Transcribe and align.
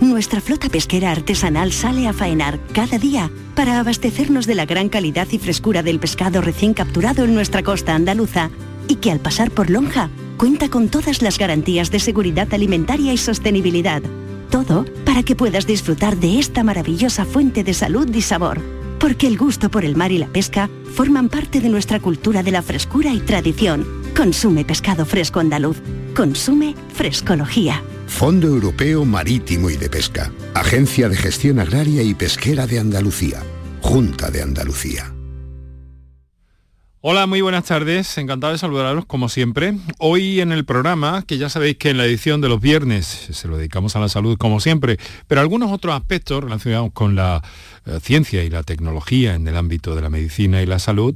Nuestra 0.00 0.42
flota 0.42 0.68
pesquera 0.68 1.10
artesanal 1.10 1.72
sale 1.72 2.06
a 2.06 2.12
faenar 2.12 2.60
cada 2.72 2.98
día 2.98 3.30
para 3.54 3.80
abastecernos 3.80 4.46
de 4.46 4.54
la 4.54 4.66
gran 4.66 4.90
calidad 4.90 5.26
y 5.30 5.38
frescura 5.38 5.82
del 5.82 5.98
pescado 5.98 6.42
recién 6.42 6.74
capturado 6.74 7.24
en 7.24 7.34
nuestra 7.34 7.62
costa 7.62 7.94
andaluza 7.94 8.50
y 8.88 8.96
que 8.96 9.10
al 9.10 9.20
pasar 9.20 9.50
por 9.50 9.70
Lonja 9.70 10.10
cuenta 10.36 10.68
con 10.68 10.88
todas 10.88 11.22
las 11.22 11.38
garantías 11.38 11.90
de 11.90 11.98
seguridad 11.98 12.52
alimentaria 12.52 13.14
y 13.14 13.16
sostenibilidad. 13.16 14.02
Todo 14.50 14.84
para 15.06 15.22
que 15.22 15.34
puedas 15.34 15.66
disfrutar 15.66 16.18
de 16.18 16.38
esta 16.38 16.62
maravillosa 16.62 17.24
fuente 17.24 17.64
de 17.64 17.72
salud 17.72 18.08
y 18.14 18.20
sabor. 18.20 18.60
Porque 19.00 19.26
el 19.26 19.38
gusto 19.38 19.70
por 19.70 19.84
el 19.84 19.96
mar 19.96 20.12
y 20.12 20.18
la 20.18 20.28
pesca 20.28 20.68
forman 20.94 21.30
parte 21.30 21.60
de 21.60 21.70
nuestra 21.70 22.00
cultura 22.00 22.42
de 22.42 22.50
la 22.50 22.62
frescura 22.62 23.12
y 23.12 23.20
tradición. 23.20 23.86
Consume 24.14 24.64
pescado 24.64 25.06
fresco 25.06 25.40
andaluz. 25.40 25.80
Consume 26.14 26.74
frescología. 26.94 27.82
Fondo 28.06 28.46
Europeo 28.46 29.04
Marítimo 29.04 29.68
y 29.68 29.76
de 29.76 29.90
Pesca. 29.90 30.32
Agencia 30.54 31.08
de 31.08 31.16
Gestión 31.16 31.58
Agraria 31.58 32.02
y 32.02 32.14
Pesquera 32.14 32.66
de 32.66 32.78
Andalucía. 32.78 33.42
Junta 33.82 34.30
de 34.30 34.42
Andalucía. 34.42 35.12
Hola, 37.08 37.26
muy 37.26 37.40
buenas 37.40 37.64
tardes. 37.64 38.18
Encantado 38.18 38.52
de 38.52 38.58
saludaros 38.58 39.06
como 39.06 39.28
siempre. 39.28 39.76
Hoy 39.98 40.40
en 40.40 40.50
el 40.50 40.64
programa, 40.64 41.22
que 41.22 41.38
ya 41.38 41.48
sabéis 41.48 41.76
que 41.76 41.90
en 41.90 41.98
la 41.98 42.04
edición 42.04 42.40
de 42.40 42.48
los 42.48 42.60
viernes 42.60 43.06
se 43.06 43.46
lo 43.48 43.58
dedicamos 43.58 43.94
a 43.94 44.00
la 44.00 44.08
salud 44.08 44.36
como 44.38 44.58
siempre, 44.58 44.98
pero 45.28 45.40
algunos 45.40 45.70
otros 45.70 45.94
aspectos 45.94 46.42
relacionados 46.42 46.90
con 46.92 47.14
la 47.14 47.44
eh, 47.86 48.00
ciencia 48.02 48.42
y 48.42 48.50
la 48.50 48.62
tecnología 48.62 49.34
en 49.34 49.46
el 49.46 49.56
ámbito 49.56 49.94
de 49.94 50.02
la 50.02 50.10
medicina 50.10 50.62
y 50.62 50.66
la 50.66 50.78
salud, 50.78 51.14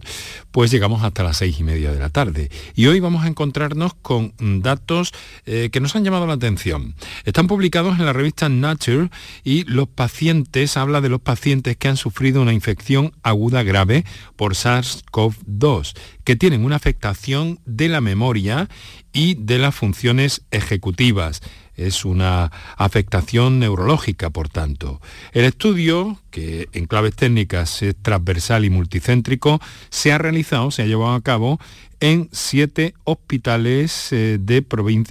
pues 0.50 0.70
llegamos 0.70 1.02
hasta 1.02 1.22
las 1.22 1.38
seis 1.38 1.58
y 1.58 1.64
media 1.64 1.92
de 1.92 1.98
la 1.98 2.10
tarde. 2.10 2.50
Y 2.74 2.86
hoy 2.86 3.00
vamos 3.00 3.24
a 3.24 3.28
encontrarnos 3.28 3.94
con 3.94 4.32
datos 4.62 5.12
eh, 5.46 5.70
que 5.72 5.80
nos 5.80 5.96
han 5.96 6.04
llamado 6.04 6.26
la 6.26 6.34
atención. 6.34 6.94
Están 7.24 7.46
publicados 7.46 7.98
en 7.98 8.06
la 8.06 8.12
revista 8.12 8.48
Nature 8.48 9.10
y 9.44 9.64
los 9.64 9.88
pacientes, 9.88 10.76
habla 10.76 11.00
de 11.00 11.08
los 11.08 11.20
pacientes 11.20 11.76
que 11.76 11.88
han 11.88 11.96
sufrido 11.96 12.42
una 12.42 12.52
infección 12.52 13.12
aguda 13.22 13.62
grave 13.62 14.04
por 14.36 14.54
SARS-CoV-2, 14.54 15.96
que 16.24 16.36
tienen 16.36 16.64
una 16.64 16.76
afectación 16.76 17.58
de 17.66 17.88
la 17.88 18.00
memoria 18.00 18.68
y 19.12 19.34
de 19.34 19.58
las 19.58 19.74
funciones 19.74 20.42
ejecutivas 20.50 21.42
es 21.86 22.04
una 22.04 22.50
afectación 22.76 23.58
neurológica, 23.58 24.30
por 24.30 24.48
tanto. 24.48 25.00
El 25.32 25.44
estudio, 25.44 26.18
que 26.30 26.68
en 26.72 26.86
claves 26.86 27.16
técnicas 27.16 27.82
es 27.82 27.96
transversal 28.00 28.64
y 28.64 28.70
multicéntrico, 28.70 29.60
se 29.88 30.12
ha 30.12 30.18
realizado, 30.18 30.70
se 30.70 30.82
ha 30.82 30.86
llevado 30.86 31.14
a 31.14 31.20
cabo 31.20 31.58
en 32.00 32.28
siete 32.32 32.94
hospitales 33.04 34.12
eh, 34.12 34.38
de 34.40 34.64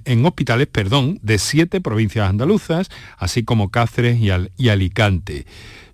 en 0.06 0.26
hospitales, 0.26 0.68
perdón, 0.68 1.20
de 1.22 1.38
siete 1.38 1.82
provincias 1.82 2.28
andaluzas, 2.28 2.90
así 3.18 3.44
como 3.44 3.70
Cáceres 3.70 4.20
y, 4.20 4.30
y 4.58 4.70
Alicante 4.70 5.46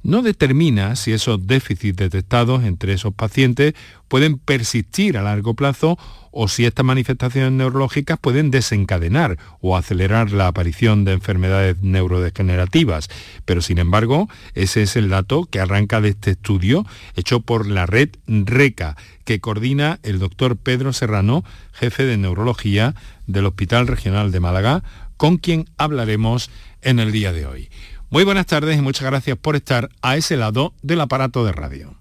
no 0.06 0.22
determina 0.22 0.96
si 0.96 1.14
esos 1.14 1.48
déficits 1.48 1.98
detectados 1.98 2.64
entre 2.64 2.94
esos 2.94 3.14
pacientes 3.14 3.74
pueden 4.08 4.38
persistir 4.38 5.18
a 5.18 5.24
largo 5.24 5.56
plazo 5.56 5.98
o 6.32 6.48
si 6.48 6.66
estas 6.66 6.86
manifestaciones 6.86 7.52
neurológicas 7.54 8.20
pueden 8.20 8.52
desencadenar 8.52 9.40
o 9.62 9.76
acelerar 9.76 10.32
la 10.32 10.48
aparición 10.48 11.06
de 11.06 11.14
enfermedades 11.14 11.82
neurodegenerativas. 11.82 13.10
Pero 13.46 13.62
sin 13.62 13.80
embargo, 13.80 14.30
ese 14.54 14.84
es 14.84 14.96
el 14.96 15.10
dato 15.10 15.46
que 15.46 15.60
arranca 15.60 16.02
de 16.02 16.10
este 16.10 16.32
estudio 16.32 16.86
hecho 17.16 17.40
por 17.40 17.66
la 17.66 17.88
red 17.88 18.10
RECA, 18.28 18.96
que 19.24 19.40
coordina 19.40 20.00
el 20.04 20.20
doctor 20.20 20.56
Pedro 20.56 20.94
Serrano, 20.94 21.44
jefe 21.74 22.06
de 22.06 22.18
neurología 22.18 22.94
del 23.26 23.48
Hospital 23.48 23.88
Regional 23.88 24.32
de 24.32 24.40
Málaga, 24.40 24.84
con 25.18 25.38
quien 25.38 25.66
hablaremos 25.78 26.52
en 26.82 27.00
el 27.00 27.12
día 27.12 27.34
de 27.34 27.48
hoy. 27.48 27.70
Muy 28.16 28.24
buenas 28.24 28.46
tardes 28.46 28.78
y 28.78 28.82
muchas 28.82 29.10
gracias 29.10 29.38
por 29.38 29.58
estar 29.58 29.90
a 30.02 30.16
ese 30.16 30.38
lado 30.38 30.74
del 30.82 31.02
aparato 31.02 31.44
de 31.44 31.52
radio. 31.52 31.96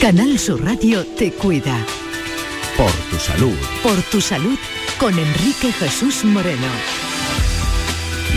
Canal 0.00 0.40
Sur 0.40 0.64
Radio 0.64 1.06
te 1.16 1.30
cuida. 1.30 1.78
Por 2.76 2.90
tu 2.90 3.16
salud. 3.16 3.54
Por 3.80 4.02
tu 4.10 4.20
salud 4.20 4.58
con 4.98 5.16
Enrique 5.16 5.70
Jesús 5.70 6.24
Moreno. 6.24 6.66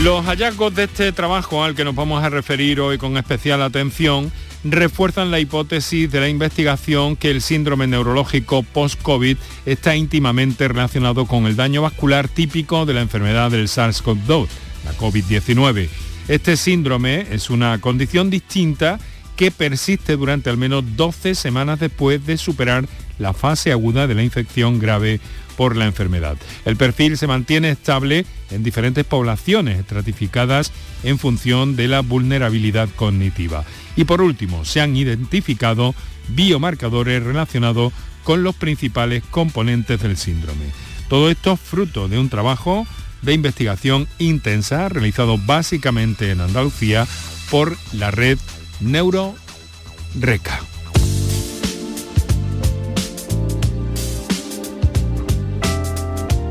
Los 0.03 0.23
hallazgos 0.27 0.75
de 0.75 0.83
este 0.83 1.11
trabajo 1.11 1.63
al 1.63 1.73
que 1.73 1.83
nos 1.83 1.95
vamos 1.95 2.23
a 2.23 2.29
referir 2.29 2.79
hoy 2.79 2.99
con 2.99 3.17
especial 3.17 3.63
atención 3.63 4.31
refuerzan 4.63 5.31
la 5.31 5.39
hipótesis 5.39 6.11
de 6.11 6.19
la 6.19 6.29
investigación 6.29 7.15
que 7.15 7.31
el 7.31 7.41
síndrome 7.41 7.87
neurológico 7.87 8.63
post-COVID 8.63 9.37
está 9.65 9.95
íntimamente 9.95 10.67
relacionado 10.67 11.25
con 11.25 11.45
el 11.45 11.55
daño 11.55 11.81
vascular 11.81 12.27
típico 12.27 12.85
de 12.85 12.93
la 12.93 13.01
enfermedad 13.01 13.51
del 13.51 13.67
SARS-CoV-2, 13.67 14.47
la 14.85 14.93
COVID-19. 14.97 15.89
Este 16.27 16.57
síndrome 16.57 17.27
es 17.31 17.49
una 17.49 17.79
condición 17.79 18.29
distinta 18.29 18.99
que 19.35 19.51
persiste 19.51 20.17
durante 20.17 20.49
al 20.49 20.57
menos 20.57 20.83
12 20.97 21.33
semanas 21.33 21.79
después 21.79 22.25
de 22.25 22.37
superar 22.37 22.85
la 23.17 23.33
fase 23.33 23.71
aguda 23.71 24.05
de 24.05 24.15
la 24.15 24.23
infección 24.23 24.79
grave 24.79 25.21
por 25.59 25.75
la 25.75 25.87
enfermedad. 25.87 26.37
El 26.63 26.77
perfil 26.77 27.17
se 27.17 27.27
mantiene 27.27 27.71
estable 27.71 28.25
en 28.49 28.63
diferentes 28.63 29.03
poblaciones 29.03 29.77
estratificadas 29.77 30.71
en 31.03 31.19
función 31.19 31.75
de 31.75 31.89
la 31.89 31.99
vulnerabilidad 31.99 32.87
cognitiva. 32.95 33.65
Y 33.97 34.05
por 34.05 34.21
último, 34.21 34.63
se 34.63 34.79
han 34.79 34.95
identificado 34.95 35.93
biomarcadores 36.29 37.21
relacionados 37.21 37.91
con 38.23 38.41
los 38.41 38.55
principales 38.55 39.21
componentes 39.29 40.01
del 40.01 40.15
síndrome. 40.15 40.63
Todo 41.09 41.29
esto 41.29 41.57
fruto 41.57 42.07
de 42.07 42.19
un 42.19 42.29
trabajo 42.29 42.87
de 43.21 43.33
investigación 43.33 44.07
intensa 44.17 44.87
realizado 44.87 45.37
básicamente 45.37 46.31
en 46.31 46.39
Andalucía 46.39 47.05
por 47.51 47.75
la 47.91 48.11
red 48.11 48.39
NeuroReca. 48.79 50.61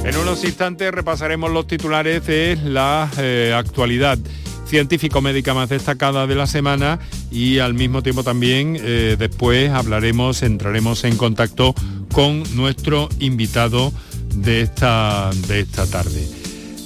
En 0.08 0.16
unos 0.16 0.42
instantes 0.42 0.90
repasaremos 0.90 1.50
los 1.50 1.66
titulares 1.66 2.26
de 2.26 2.58
la 2.64 3.10
eh, 3.18 3.52
actualidad 3.54 4.18
científico-médica 4.66 5.52
más 5.52 5.68
destacada 5.68 6.26
de 6.26 6.34
la 6.34 6.46
semana 6.46 6.98
y 7.30 7.58
al 7.58 7.74
mismo 7.74 8.02
tiempo 8.02 8.24
también 8.24 8.78
eh, 8.80 9.16
después 9.18 9.70
hablaremos, 9.70 10.42
entraremos 10.42 11.04
en 11.04 11.18
contacto 11.18 11.74
con 12.10 12.42
nuestro 12.56 13.10
invitado 13.18 13.92
de 14.34 14.62
esta, 14.62 15.28
de 15.46 15.60
esta 15.60 15.86
tarde. 15.86 16.26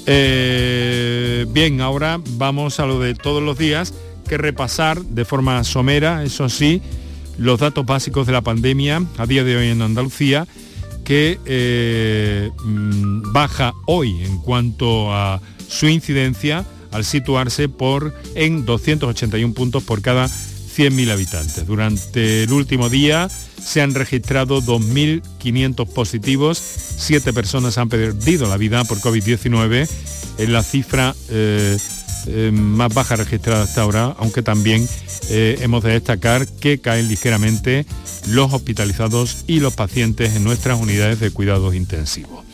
Eh, 0.06 1.46
bien, 1.50 1.80
ahora 1.80 2.20
vamos 2.30 2.80
a 2.80 2.86
lo 2.86 2.98
de 2.98 3.14
todos 3.14 3.40
los 3.40 3.56
días, 3.56 3.94
que 4.28 4.36
repasar 4.36 5.00
de 5.00 5.24
forma 5.24 5.62
somera, 5.62 6.24
eso 6.24 6.48
sí, 6.48 6.82
los 7.38 7.60
datos 7.60 7.86
básicos 7.86 8.26
de 8.26 8.32
la 8.32 8.40
pandemia 8.40 9.00
a 9.16 9.26
día 9.26 9.44
de 9.44 9.56
hoy 9.56 9.68
en 9.68 9.80
Andalucía, 9.80 10.48
que 11.04 11.38
eh, 11.44 12.50
mm, 12.64 13.32
baja 13.32 13.72
hoy 13.86 14.22
en 14.24 14.38
cuanto 14.38 15.12
a 15.12 15.40
su 15.68 15.88
incidencia 15.88 16.64
al 16.90 17.04
situarse 17.04 17.68
por, 17.68 18.14
en 18.34 18.64
281 18.64 19.54
puntos 19.54 19.82
por 19.82 20.02
cada 20.02 20.26
100.000 20.26 21.10
habitantes. 21.10 21.66
Durante 21.66 22.44
el 22.44 22.52
último 22.52 22.88
día 22.88 23.28
se 23.28 23.80
han 23.80 23.94
registrado 23.94 24.60
2.500 24.62 25.86
positivos, 25.88 26.58
siete 26.58 27.32
personas 27.32 27.78
han 27.78 27.88
perdido 27.88 28.48
la 28.48 28.56
vida 28.56 28.84
por 28.84 28.98
COVID-19, 28.98 29.88
en 30.38 30.52
la 30.52 30.62
cifra 30.62 31.14
eh, 31.30 31.76
eh, 32.26 32.50
más 32.52 32.92
baja 32.92 33.16
registrada 33.16 33.64
hasta 33.64 33.82
ahora, 33.82 34.14
aunque 34.18 34.42
también 34.42 34.86
eh, 35.30 35.58
hemos 35.60 35.82
de 35.82 35.92
destacar 35.92 36.46
que 36.46 36.78
caen 36.78 37.08
ligeramente 37.08 37.86
los 38.28 38.52
hospitalizados 38.52 39.44
y 39.46 39.60
los 39.60 39.74
pacientes 39.74 40.36
en 40.36 40.44
nuestras 40.44 40.80
unidades 40.80 41.20
de 41.20 41.30
cuidados 41.30 41.74
intensivos. 41.74 42.44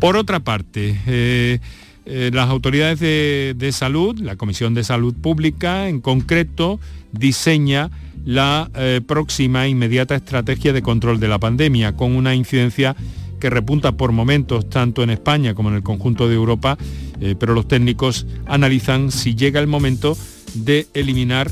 Por 0.00 0.16
otra 0.16 0.40
parte, 0.40 1.60
las 2.04 2.50
autoridades 2.50 3.00
de, 3.00 3.70
salud, 3.72 4.18
la 4.18 4.36
Comisión 4.36 4.74
de 4.74 4.84
Salud 4.84 5.14
Pública 5.14 5.88
en 5.88 6.00
concreto, 6.00 6.80
diseña 7.12 7.90
la 8.24 8.70
eh, 8.74 9.00
próxima 9.06 9.68
inmediata 9.68 10.14
estrategia 10.14 10.72
de 10.72 10.82
control 10.82 11.20
de 11.20 11.28
la 11.28 11.38
pandemia, 11.38 11.94
con 11.94 12.16
una 12.16 12.34
incidencia 12.34 12.96
que 13.38 13.50
repunta 13.50 13.92
por 13.92 14.12
momentos 14.12 14.68
tanto 14.70 15.02
en 15.02 15.10
España 15.10 15.54
como 15.54 15.68
en 15.68 15.76
el 15.76 15.82
conjunto 15.82 16.28
de 16.28 16.34
Europa, 16.34 16.78
eh, 17.20 17.34
pero 17.38 17.54
los 17.54 17.68
técnicos 17.68 18.26
analizan 18.46 19.10
si 19.10 19.34
llega 19.34 19.60
el 19.60 19.66
momento 19.66 20.16
de 20.54 20.86
eliminar 20.94 21.50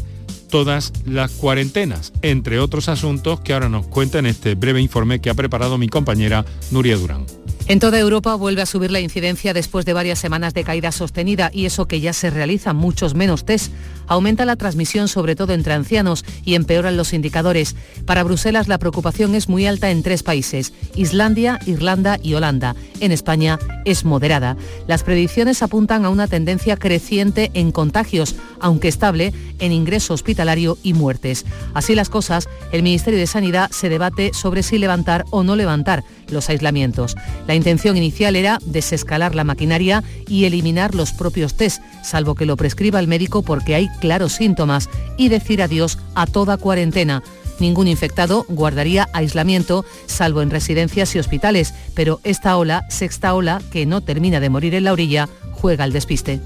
todas 0.52 0.92
las 1.06 1.30
cuarentenas, 1.30 2.12
entre 2.20 2.58
otros 2.58 2.90
asuntos 2.90 3.40
que 3.40 3.54
ahora 3.54 3.70
nos 3.70 3.86
cuenta 3.86 4.18
en 4.18 4.26
este 4.26 4.54
breve 4.54 4.82
informe 4.82 5.18
que 5.18 5.30
ha 5.30 5.34
preparado 5.34 5.78
mi 5.78 5.88
compañera 5.88 6.44
Nuria 6.70 6.98
Durán. 6.98 7.24
En 7.68 7.78
toda 7.78 7.98
Europa 7.98 8.34
vuelve 8.34 8.60
a 8.60 8.66
subir 8.66 8.90
la 8.90 9.00
incidencia 9.00 9.54
después 9.54 9.86
de 9.86 9.94
varias 9.94 10.18
semanas 10.18 10.52
de 10.52 10.64
caída 10.64 10.92
sostenida 10.92 11.50
y 11.54 11.64
eso 11.64 11.86
que 11.86 12.00
ya 12.00 12.12
se 12.12 12.28
realizan 12.28 12.76
muchos 12.76 13.14
menos 13.14 13.46
test. 13.46 13.72
Aumenta 14.06 14.44
la 14.44 14.56
transmisión 14.56 15.08
sobre 15.08 15.36
todo 15.36 15.52
entre 15.52 15.74
ancianos 15.74 16.24
y 16.44 16.54
empeoran 16.54 16.96
los 16.96 17.12
indicadores. 17.12 17.76
Para 18.06 18.24
Bruselas 18.24 18.68
la 18.68 18.78
preocupación 18.78 19.34
es 19.34 19.48
muy 19.48 19.66
alta 19.66 19.90
en 19.90 20.02
tres 20.02 20.22
países, 20.22 20.72
Islandia, 20.94 21.58
Irlanda 21.66 22.18
y 22.22 22.34
Holanda. 22.34 22.76
En 23.00 23.12
España 23.12 23.58
es 23.84 24.04
moderada. 24.04 24.56
Las 24.86 25.02
predicciones 25.02 25.62
apuntan 25.62 26.04
a 26.04 26.10
una 26.10 26.28
tendencia 26.28 26.76
creciente 26.76 27.50
en 27.54 27.72
contagios, 27.72 28.36
aunque 28.60 28.88
estable 28.88 29.32
en 29.58 29.72
ingreso 29.72 30.14
hospitalario 30.14 30.78
y 30.82 30.94
muertes. 30.94 31.44
Así 31.74 31.94
las 31.94 32.08
cosas, 32.08 32.48
el 32.72 32.82
Ministerio 32.82 33.18
de 33.18 33.26
Sanidad 33.26 33.70
se 33.70 33.88
debate 33.88 34.32
sobre 34.34 34.62
si 34.62 34.78
levantar 34.78 35.24
o 35.30 35.42
no 35.42 35.56
levantar 35.56 36.04
los 36.28 36.48
aislamientos. 36.48 37.16
La 37.46 37.54
intención 37.54 37.96
inicial 37.96 38.36
era 38.36 38.58
desescalar 38.64 39.34
la 39.34 39.44
maquinaria 39.44 40.02
y 40.26 40.44
eliminar 40.44 40.94
los 40.94 41.12
propios 41.12 41.54
test, 41.54 41.82
salvo 42.02 42.34
que 42.34 42.46
lo 42.46 42.56
prescriba 42.56 43.00
el 43.00 43.08
médico 43.08 43.42
porque 43.42 43.74
hay 43.74 43.88
claros 44.02 44.32
síntomas, 44.32 44.90
y 45.16 45.28
decir 45.28 45.62
adiós 45.62 45.96
a 46.16 46.26
toda 46.26 46.56
cuarentena. 46.56 47.22
Ningún 47.60 47.86
infectado 47.86 48.44
guardaría 48.48 49.08
aislamiento, 49.12 49.84
salvo 50.06 50.42
en 50.42 50.50
residencias 50.50 51.14
y 51.14 51.20
hospitales, 51.20 51.72
pero 51.94 52.18
esta 52.24 52.56
ola, 52.56 52.84
sexta 52.90 53.32
ola, 53.32 53.62
que 53.70 53.86
no 53.86 54.00
termina 54.00 54.40
de 54.40 54.50
morir 54.50 54.74
en 54.74 54.84
la 54.84 54.92
orilla, 54.92 55.28
juega 55.52 55.84
al 55.84 55.92
despiste. 55.92 56.40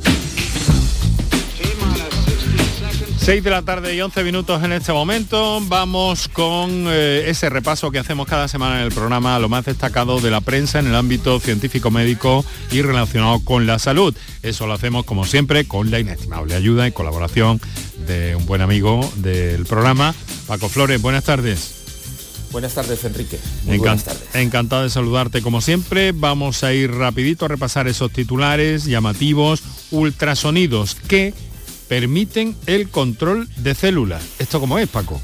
6 3.26 3.42
de 3.42 3.50
la 3.50 3.62
tarde 3.62 3.92
y 3.92 4.00
11 4.00 4.22
minutos 4.22 4.62
en 4.62 4.70
este 4.70 4.92
momento. 4.92 5.60
Vamos 5.62 6.28
con 6.28 6.84
eh, 6.86 7.24
ese 7.26 7.50
repaso 7.50 7.90
que 7.90 7.98
hacemos 7.98 8.28
cada 8.28 8.46
semana 8.46 8.78
en 8.78 8.84
el 8.84 8.92
programa 8.92 9.36
lo 9.40 9.48
más 9.48 9.64
destacado 9.64 10.20
de 10.20 10.30
la 10.30 10.40
prensa 10.40 10.78
en 10.78 10.86
el 10.86 10.94
ámbito 10.94 11.40
científico 11.40 11.90
médico 11.90 12.44
y 12.70 12.82
relacionado 12.82 13.40
con 13.40 13.66
la 13.66 13.80
salud. 13.80 14.14
Eso 14.44 14.68
lo 14.68 14.74
hacemos 14.74 15.04
como 15.06 15.24
siempre 15.24 15.66
con 15.66 15.90
la 15.90 15.98
inestimable 15.98 16.54
ayuda 16.54 16.86
y 16.86 16.92
colaboración 16.92 17.60
de 18.06 18.36
un 18.36 18.46
buen 18.46 18.60
amigo 18.60 19.00
del 19.16 19.66
programa, 19.66 20.14
Paco 20.46 20.68
Flores. 20.68 21.02
Buenas 21.02 21.24
tardes. 21.24 21.72
Buenas 22.52 22.74
tardes, 22.74 23.04
Enrique. 23.04 23.40
buenas 23.64 24.04
tardes. 24.04 24.22
Encantado 24.34 24.84
de 24.84 24.90
saludarte 24.90 25.42
como 25.42 25.60
siempre. 25.60 26.12
Vamos 26.12 26.62
a 26.62 26.72
ir 26.72 26.92
rapidito 26.92 27.46
a 27.46 27.48
repasar 27.48 27.88
esos 27.88 28.12
titulares 28.12 28.84
llamativos, 28.84 29.64
ultrasonidos 29.90 30.94
que 30.94 31.34
permiten 31.88 32.56
el 32.66 32.88
control 32.88 33.48
de 33.56 33.74
células. 33.74 34.24
¿Esto 34.38 34.60
cómo 34.60 34.78
es, 34.78 34.88
Paco? 34.88 35.20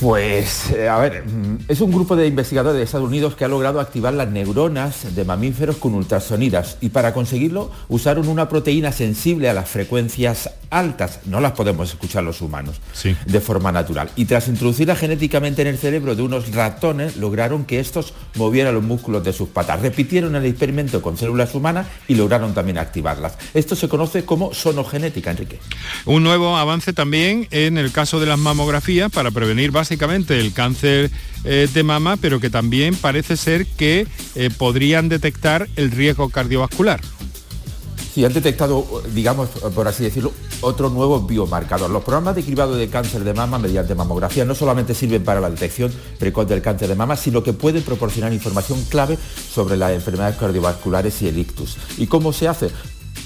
Pues, 0.00 0.70
eh, 0.70 0.88
a 0.88 0.96
ver, 0.98 1.24
mm, 1.26 1.64
es 1.66 1.80
un 1.80 1.90
grupo 1.90 2.14
de 2.14 2.28
investigadores 2.28 2.78
de 2.78 2.84
Estados 2.84 3.08
Unidos 3.08 3.34
que 3.34 3.44
ha 3.44 3.48
logrado 3.48 3.80
activar 3.80 4.14
las 4.14 4.28
neuronas 4.30 5.16
de 5.16 5.24
mamíferos 5.24 5.76
con 5.76 5.94
ultrasonidas 5.94 6.78
y 6.80 6.90
para 6.90 7.12
conseguirlo 7.12 7.72
usaron 7.88 8.28
una 8.28 8.48
proteína 8.48 8.92
sensible 8.92 9.48
a 9.48 9.54
las 9.54 9.68
frecuencias 9.68 10.50
altas, 10.70 11.20
no 11.24 11.40
las 11.40 11.52
podemos 11.52 11.88
escuchar 11.90 12.22
los 12.22 12.40
humanos, 12.40 12.80
de 13.26 13.40
forma 13.40 13.72
natural. 13.72 14.10
Y 14.16 14.26
tras 14.26 14.48
introducirla 14.48 14.94
genéticamente 14.94 15.62
en 15.62 15.68
el 15.68 15.78
cerebro 15.78 16.14
de 16.14 16.22
unos 16.22 16.52
ratones, 16.54 17.16
lograron 17.16 17.64
que 17.64 17.80
estos 17.80 18.14
movieran 18.36 18.74
los 18.74 18.84
músculos 18.84 19.24
de 19.24 19.32
sus 19.32 19.48
patas. 19.48 19.80
Repitieron 19.80 20.36
el 20.36 20.44
experimento 20.44 21.02
con 21.02 21.16
células 21.16 21.54
humanas 21.54 21.86
y 22.06 22.14
lograron 22.14 22.54
también 22.54 22.78
activarlas. 22.78 23.38
Esto 23.54 23.74
se 23.74 23.88
conoce 23.88 24.24
como 24.24 24.54
sonogenética, 24.54 25.30
Enrique. 25.30 25.58
Un 26.04 26.22
nuevo 26.22 26.56
avance 26.56 26.92
también 26.92 27.48
en 27.50 27.78
el 27.78 27.90
caso 27.90 28.20
de 28.20 28.26
las 28.26 28.38
mamografías 28.38 29.10
para 29.10 29.30
prevenir 29.30 29.72
básicamente 29.88 30.38
el 30.38 30.52
cáncer 30.52 31.10
eh, 31.44 31.66
de 31.72 31.82
mama, 31.82 32.18
pero 32.18 32.40
que 32.40 32.50
también 32.50 32.94
parece 32.94 33.38
ser 33.38 33.64
que 33.64 34.06
eh, 34.34 34.50
podrían 34.50 35.08
detectar 35.08 35.66
el 35.76 35.90
riesgo 35.90 36.28
cardiovascular. 36.28 37.00
Sí, 38.12 38.22
han 38.22 38.34
detectado, 38.34 39.02
digamos, 39.14 39.48
por 39.74 39.88
así 39.88 40.04
decirlo, 40.04 40.34
otro 40.60 40.90
nuevo 40.90 41.22
biomarcador. 41.22 41.88
Los 41.88 42.04
programas 42.04 42.36
de 42.36 42.42
cribado 42.42 42.76
de 42.76 42.88
cáncer 42.88 43.24
de 43.24 43.32
mama 43.32 43.58
mediante 43.58 43.94
mamografía 43.94 44.44
no 44.44 44.54
solamente 44.54 44.92
sirven 44.94 45.24
para 45.24 45.40
la 45.40 45.48
detección 45.48 45.90
precoz 46.18 46.46
del 46.46 46.60
cáncer 46.60 46.88
de 46.88 46.94
mama, 46.94 47.16
sino 47.16 47.42
que 47.42 47.54
pueden 47.54 47.82
proporcionar 47.82 48.34
información 48.34 48.84
clave 48.90 49.16
sobre 49.50 49.78
las 49.78 49.92
enfermedades 49.92 50.36
cardiovasculares 50.36 51.22
y 51.22 51.28
el 51.28 51.38
ictus. 51.38 51.78
¿Y 51.96 52.08
cómo 52.08 52.34
se 52.34 52.46
hace? 52.46 52.68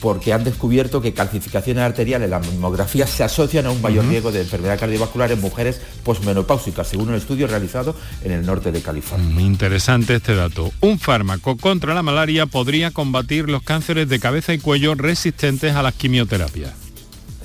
Porque 0.03 0.33
han 0.33 0.43
descubierto 0.43 1.01
que 1.01 1.15
calcificaciones 1.15 1.85
arteriales 1.85 2.27
en 2.27 2.33
la 2.33 2.41
mamografía 2.41 3.07
se 3.07 3.23
asocian 3.23 3.67
a 3.67 3.71
un 3.71 3.81
mayor 3.81 4.05
riesgo 4.07 4.33
de 4.33 4.41
enfermedad 4.41 4.79
cardiovascular 4.79 5.31
en 5.31 5.41
mujeres 5.41 5.81
posmenopáusicas, 6.03 6.89
según 6.89 7.11
un 7.11 7.15
estudio 7.15 7.47
realizado 7.47 7.95
en 8.25 8.33
el 8.33 8.45
norte 8.45 8.73
de 8.73 8.83
California. 8.83 9.41
Interesante 9.41 10.17
este 10.17 10.35
dato. 10.35 10.73
Un 10.81 10.99
fármaco 10.99 11.57
contra 11.57 11.95
la 11.95 12.03
malaria 12.03 12.47
podría 12.47 12.91
combatir 12.91 13.49
los 13.49 13.63
cánceres 13.63 14.09
de 14.09 14.19
cabeza 14.19 14.53
y 14.53 14.59
cuello 14.59 14.97
resistentes 14.97 15.77
a 15.77 15.83
las 15.85 15.95
quimioterapias. 15.95 16.82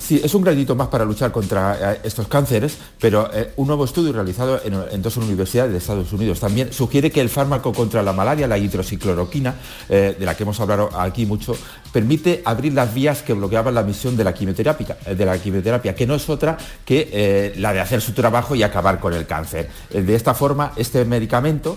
Sí, 0.08 0.18
es 0.24 0.34
un 0.34 0.40
granito 0.40 0.74
más 0.74 0.88
para 0.88 1.04
luchar 1.04 1.30
contra 1.30 1.92
eh, 1.92 2.00
estos 2.02 2.28
cánceres, 2.28 2.78
pero 2.98 3.28
eh, 3.30 3.52
un 3.56 3.66
nuevo 3.66 3.84
estudio 3.84 4.10
realizado 4.10 4.58
en, 4.64 5.02
dos 5.02 5.18
universidades 5.18 5.70
de 5.70 5.76
Estados 5.76 6.10
Unidos 6.14 6.40
también 6.40 6.72
sugiere 6.72 7.10
que 7.10 7.20
el 7.20 7.28
fármaco 7.28 7.74
contra 7.74 8.02
la 8.02 8.14
malaria, 8.14 8.48
la 8.48 8.56
hidroxicloroquina, 8.56 9.56
eh, 9.90 10.16
de 10.18 10.24
la 10.24 10.34
que 10.34 10.44
hemos 10.44 10.58
hablado 10.60 10.88
aquí 10.98 11.26
mucho, 11.26 11.54
permite 11.92 12.40
abrir 12.46 12.72
las 12.72 12.94
vías 12.94 13.20
que 13.20 13.34
bloqueaban 13.34 13.74
la 13.74 13.82
misión 13.82 14.16
de 14.16 14.24
la 14.24 14.32
quimioterapia, 14.32 14.96
de 15.14 15.26
la 15.26 15.36
quimioterapia 15.36 15.94
que 15.94 16.06
no 16.06 16.14
es 16.14 16.26
otra 16.30 16.56
que 16.86 17.52
la 17.58 17.74
de 17.74 17.80
hacer 17.80 18.00
su 18.00 18.12
trabajo 18.12 18.54
y 18.54 18.62
acabar 18.62 19.00
con 19.00 19.12
el 19.12 19.26
cáncer. 19.26 19.68
de 19.90 20.14
esta 20.14 20.32
forma, 20.32 20.72
este 20.76 21.04
medicamento 21.04 21.76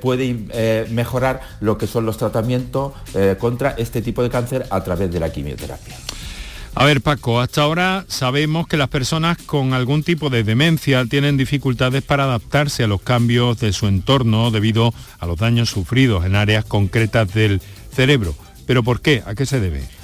puede 0.00 0.86
mejorar 0.90 1.40
lo 1.60 1.78
que 1.78 1.86
son 1.86 2.04
los 2.04 2.16
tratamientos 2.16 2.94
contra 3.38 3.76
este 3.78 4.02
tipo 4.02 4.24
de 4.24 4.30
cáncer 4.30 4.66
a 4.70 4.82
través 4.82 5.12
de 5.12 5.20
la 5.20 5.30
quimioterapia. 5.30 5.96
A 6.74 6.84
ver, 6.84 7.00
Paco, 7.00 7.40
hasta 7.40 7.62
ahora 7.62 8.04
sabemos 8.08 8.66
que 8.68 8.76
las 8.76 8.88
personas 8.88 9.38
con 9.38 9.74
algún 9.74 10.02
tipo 10.02 10.30
de 10.30 10.44
demencia 10.44 11.04
tienen 11.04 11.36
dificultades 11.36 12.02
para 12.02 12.24
adaptarse 12.24 12.84
a 12.84 12.86
los 12.86 13.02
cambios 13.02 13.58
de 13.58 13.72
su 13.72 13.86
entorno 13.86 14.50
debido 14.50 14.94
a 15.18 15.26
los 15.26 15.38
daños 15.38 15.68
sufridos 15.68 16.24
en 16.24 16.36
áreas 16.36 16.64
concretas 16.64 17.34
del 17.34 17.60
cerebro. 17.92 18.34
¿Pero 18.66 18.82
por 18.82 19.00
qué? 19.00 19.22
¿A 19.26 19.34
qué 19.34 19.46
se 19.46 19.60
debe? 19.60 19.99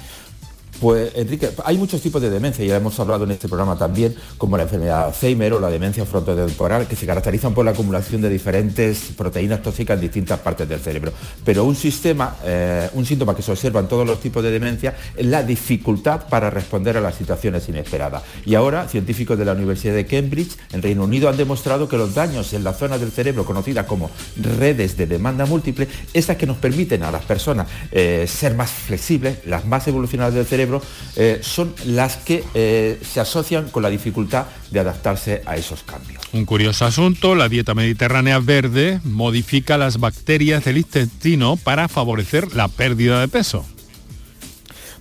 Pues 0.79 1.11
Enrique, 1.15 1.49
hay 1.65 1.77
muchos 1.77 2.01
tipos 2.01 2.21
de 2.21 2.29
demencia, 2.29 2.63
ya 2.63 2.75
hemos 2.75 2.99
hablado 2.99 3.23
en 3.23 3.31
este 3.31 3.47
programa 3.47 3.77
también, 3.77 4.15
como 4.37 4.57
la 4.57 4.63
enfermedad 4.63 4.99
de 4.99 5.05
Alzheimer 5.05 5.53
o 5.53 5.59
la 5.59 5.69
demencia 5.69 6.05
frontotemporal, 6.05 6.87
que 6.87 6.95
se 6.95 7.07
caracterizan 7.07 7.55
por 7.55 7.65
la 7.65 7.71
acumulación 7.71 8.21
de 8.21 8.29
diferentes 8.29 9.11
proteínas 9.17 9.63
tóxicas 9.63 9.95
en 9.95 10.01
distintas 10.01 10.39
partes 10.39 10.69
del 10.69 10.79
cerebro. 10.79 11.11
Pero 11.43 11.63
un 11.63 11.75
sistema, 11.75 12.35
eh, 12.43 12.89
un 12.93 13.05
síntoma 13.05 13.35
que 13.35 13.41
se 13.41 13.51
observa 13.51 13.79
en 13.79 13.87
todos 13.87 14.05
los 14.05 14.19
tipos 14.19 14.43
de 14.43 14.51
demencia 14.51 14.95
es 15.15 15.25
la 15.25 15.41
dificultad 15.41 16.27
para 16.29 16.51
responder 16.51 16.95
a 16.97 17.01
las 17.01 17.15
situaciones 17.15 17.67
inesperadas. 17.69 18.21
Y 18.45 18.53
ahora, 18.53 18.87
científicos 18.87 19.37
de 19.39 19.45
la 19.45 19.53
Universidad 19.53 19.95
de 19.95 20.05
Cambridge, 20.05 20.57
en 20.73 20.83
Reino 20.83 21.05
Unido, 21.05 21.27
han 21.27 21.37
demostrado 21.37 21.87
que 21.89 21.97
los 21.97 22.13
daños 22.13 22.53
en 22.53 22.63
la 22.63 22.73
zona 22.73 22.99
del 22.99 23.11
cerebro 23.11 23.45
conocidas 23.45 23.87
como 23.87 24.11
redes 24.39 24.95
de 24.95 25.07
demanda 25.07 25.47
múltiple, 25.47 25.87
esas 26.13 26.37
que 26.37 26.45
nos 26.45 26.57
permiten 26.57 27.01
a 27.01 27.11
las 27.11 27.23
personas 27.25 27.67
eh, 27.91 28.25
ser 28.27 28.53
más 28.53 28.69
flexibles, 28.69 29.39
las 29.45 29.65
más 29.65 29.87
evolucionadas 29.87 30.35
del 30.35 30.45
cerebro, 30.45 30.66
eh, 31.15 31.39
son 31.41 31.73
las 31.85 32.17
que 32.17 32.43
eh, 32.53 32.99
se 33.01 33.19
asocian 33.19 33.69
con 33.69 33.83
la 33.83 33.89
dificultad 33.89 34.45
de 34.71 34.79
adaptarse 34.79 35.41
a 35.45 35.55
esos 35.55 35.83
cambios. 35.83 36.21
Un 36.33 36.45
curioso 36.45 36.85
asunto, 36.85 37.35
la 37.35 37.49
dieta 37.49 37.73
mediterránea 37.73 38.39
verde 38.39 38.99
modifica 39.03 39.77
las 39.77 39.99
bacterias 39.99 40.65
del 40.65 40.77
intestino 40.77 41.55
para 41.57 41.87
favorecer 41.87 42.53
la 42.53 42.67
pérdida 42.67 43.19
de 43.21 43.27
peso. 43.27 43.65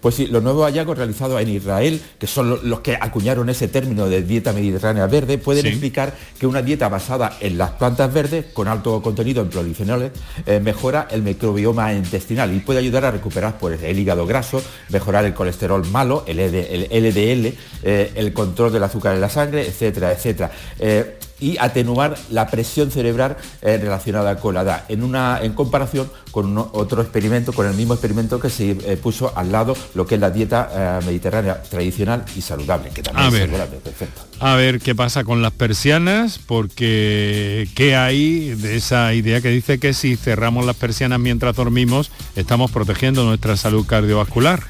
Pues 0.07 0.15
sí, 0.15 0.29
los 0.29 0.41
nuevos 0.41 0.67
hallazgos 0.67 0.99
realizados 0.99 1.43
en 1.43 1.49
Israel, 1.49 2.01
que 2.21 2.29
son 2.29 2.61
los 2.71 2.79
que 2.79 2.95
acuñaron 2.95 3.49
ese 3.49 3.67
término 3.67 4.09
de 4.09 4.23
dieta 4.23 4.53
mediterránea 4.53 5.09
verde, 5.09 5.37
pueden 5.37 5.67
explicar 5.67 6.15
que 6.39 6.47
una 6.47 6.63
dieta 6.63 6.89
basada 6.89 7.37
en 7.41 7.59
las 7.59 7.73
plantas 7.73 8.15
verdes, 8.15 8.45
con 8.53 8.69
alto 8.69 9.03
contenido 9.03 9.43
en 9.43 9.51
polifenoles, 9.51 10.13
eh, 10.47 10.61
mejora 10.61 11.09
el 11.11 11.23
microbioma 11.23 11.93
intestinal 11.93 12.55
y 12.55 12.61
puede 12.61 12.79
ayudar 12.79 13.05
a 13.05 13.11
recuperar 13.11 13.59
pues, 13.59 13.83
el 13.83 13.99
hígado 13.99 14.29
graso, 14.29 14.63
mejorar 14.91 15.25
el 15.25 15.35
colesterol 15.35 15.85
malo, 15.89 16.23
el, 16.29 16.37
LDL, 16.39 17.53
eh, 17.83 18.13
el 18.15 18.33
control 18.33 18.73
del 18.73 18.85
azúcar 18.85 19.13
en 19.13 19.21
la 19.21 19.29
sangre, 19.29 19.67
etcétera, 19.67 20.13
etcétera. 20.13 20.53
Eh, 20.79 21.19
y 21.41 21.57
atenuar 21.59 22.17
la 22.31 22.49
presión 22.49 22.91
cerebral 22.91 23.37
eh, 23.63 23.79
relacionada 23.79 24.37
con 24.37 24.55
la 24.55 24.63
edad, 24.63 24.85
en, 24.89 25.03
una, 25.03 25.41
en 25.43 25.53
comparación 25.53 26.11
con 26.31 26.57
otro 26.59 27.03
experimento, 27.03 27.53
con 27.53 27.67
el 27.67 27.75
mismo 27.75 27.95
experimento 27.95 28.39
que 28.39 28.51
se 28.51 28.71
eh, 28.71 28.97
puso 28.97 29.37
al 29.37 29.53
lado 29.53 29.77
lo 29.95 30.07
que 30.07 30.17
es 30.17 30.21
la 30.21 30.31
dieta 30.31 31.01
eh, 31.01 31.07
mediterránea 31.07 31.63
tradicional 31.63 32.25
y 32.37 32.43
saludable, 32.43 32.91
que 32.91 33.03
también 33.03 33.25
a 33.25 33.29
es 33.29 33.33
ver, 33.33 33.47
saludable, 33.47 33.77
perfecto. 33.79 34.23
A 34.41 34.55
ver 34.55 34.81
qué 34.81 34.95
pasa 34.95 35.25
con 35.25 35.41
las 35.43 35.53
persianas, 35.53 36.39
porque 36.39 37.69
qué 37.75 37.97
hay 37.97 38.51
de 38.55 38.77
esa 38.77 39.15
idea 39.15 39.41
que 39.41 39.49
dice 39.49 39.79
que 39.79 39.95
si 39.95 40.17
cerramos 40.17 40.67
las 40.67 40.77
persianas 40.77 41.21
mientras 41.21 41.57
dormimos, 41.57 42.11
estamos 42.35 42.71
protegiendo 42.71 43.25
nuestra 43.25 43.57
salud 43.57 43.87
cardiovascular. 43.87 44.63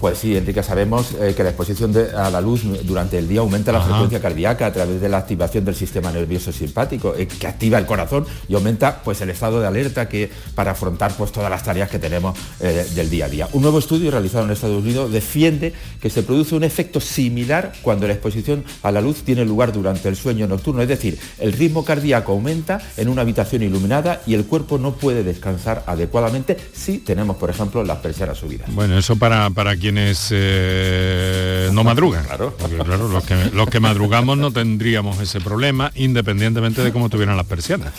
Pues 0.00 0.16
sí, 0.16 0.34
Enrique, 0.34 0.62
sabemos 0.62 1.14
eh, 1.20 1.34
que 1.36 1.42
la 1.42 1.50
exposición 1.50 1.94
a 2.16 2.30
la 2.30 2.40
luz 2.40 2.62
durante 2.84 3.18
el 3.18 3.28
día 3.28 3.40
aumenta 3.40 3.70
la 3.70 3.82
frecuencia 3.82 4.18
cardíaca 4.18 4.64
a 4.64 4.72
través 4.72 4.98
de 4.98 5.10
la 5.10 5.18
activación 5.18 5.66
del 5.66 5.74
sistema 5.74 6.10
nervioso 6.10 6.52
simpático, 6.52 7.14
eh, 7.14 7.28
que 7.28 7.46
activa 7.46 7.76
el 7.76 7.84
corazón 7.84 8.24
y 8.48 8.54
aumenta 8.54 9.02
pues, 9.02 9.20
el 9.20 9.28
estado 9.28 9.60
de 9.60 9.66
alerta 9.66 10.08
que, 10.08 10.30
para 10.54 10.70
afrontar 10.70 11.12
pues, 11.18 11.32
todas 11.32 11.50
las 11.50 11.62
tareas 11.62 11.90
que 11.90 11.98
tenemos 11.98 12.38
eh, 12.60 12.86
del 12.94 13.10
día 13.10 13.26
a 13.26 13.28
día. 13.28 13.48
Un 13.52 13.60
nuevo 13.60 13.78
estudio 13.78 14.10
realizado 14.10 14.46
en 14.46 14.52
Estados 14.52 14.82
Unidos 14.82 15.12
defiende 15.12 15.74
que 16.00 16.08
se 16.08 16.22
produce 16.22 16.54
un 16.54 16.64
efecto 16.64 16.98
similar 16.98 17.72
cuando 17.82 18.06
la 18.06 18.14
exposición 18.14 18.64
a 18.82 18.90
la 18.90 19.02
luz 19.02 19.22
tiene 19.22 19.44
lugar 19.44 19.70
durante 19.70 20.08
el 20.08 20.16
sueño 20.16 20.46
nocturno, 20.46 20.80
es 20.80 20.88
decir, 20.88 21.18
el 21.38 21.52
ritmo 21.52 21.84
cardíaco 21.84 22.32
aumenta 22.32 22.80
en 22.96 23.10
una 23.10 23.20
habitación 23.20 23.62
iluminada 23.62 24.22
y 24.26 24.32
el 24.32 24.46
cuerpo 24.46 24.78
no 24.78 24.92
puede 24.92 25.24
descansar 25.24 25.84
adecuadamente 25.86 26.56
si 26.72 26.98
tenemos, 27.00 27.36
por 27.36 27.50
ejemplo, 27.50 27.84
las 27.84 27.98
persianas 27.98 28.38
subidas. 28.38 28.74
Bueno, 28.74 28.96
eso 28.96 29.16
para, 29.16 29.50
para 29.50 29.76
quien 29.76 29.89
quienes 29.90 30.28
eh, 30.30 31.68
no 31.72 31.82
madrugan. 31.82 32.24
Claro. 32.24 32.56
claro, 32.84 33.08
los 33.08 33.24
que, 33.24 33.34
los 33.52 33.68
que 33.68 33.80
madrugamos 33.80 34.38
no 34.38 34.52
tendríamos 34.52 35.18
ese 35.18 35.40
problema 35.40 35.90
independientemente 35.96 36.84
de 36.84 36.92
cómo 36.92 37.08
tuvieran 37.08 37.36
las 37.36 37.46
persianas. 37.46 37.92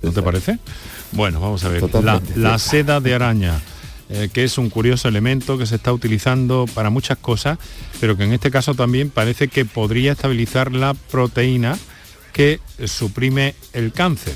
¿No 0.00 0.12
te 0.12 0.22
parece? 0.22 0.60
Bueno, 1.10 1.40
vamos 1.40 1.64
a 1.64 1.70
ver. 1.70 1.82
La, 2.36 2.58
seda 2.60 3.00
de 3.00 3.14
araña. 3.14 3.60
Eh, 4.10 4.28
que 4.32 4.44
es 4.44 4.58
un 4.58 4.70
curioso 4.70 5.08
elemento 5.08 5.58
que 5.58 5.66
se 5.66 5.74
está 5.76 5.92
utilizando 5.92 6.66
para 6.72 6.90
muchas 6.90 7.18
cosas, 7.18 7.58
pero 8.00 8.16
que 8.16 8.22
en 8.22 8.32
este 8.32 8.50
caso 8.52 8.74
también 8.74 9.10
parece 9.10 9.48
que 9.48 9.64
podría 9.64 10.12
estabilizar 10.12 10.72
la 10.72 10.94
proteína 10.94 11.76
que 12.32 12.60
suprime 12.84 13.56
el 13.72 13.92
cáncer. 13.92 14.34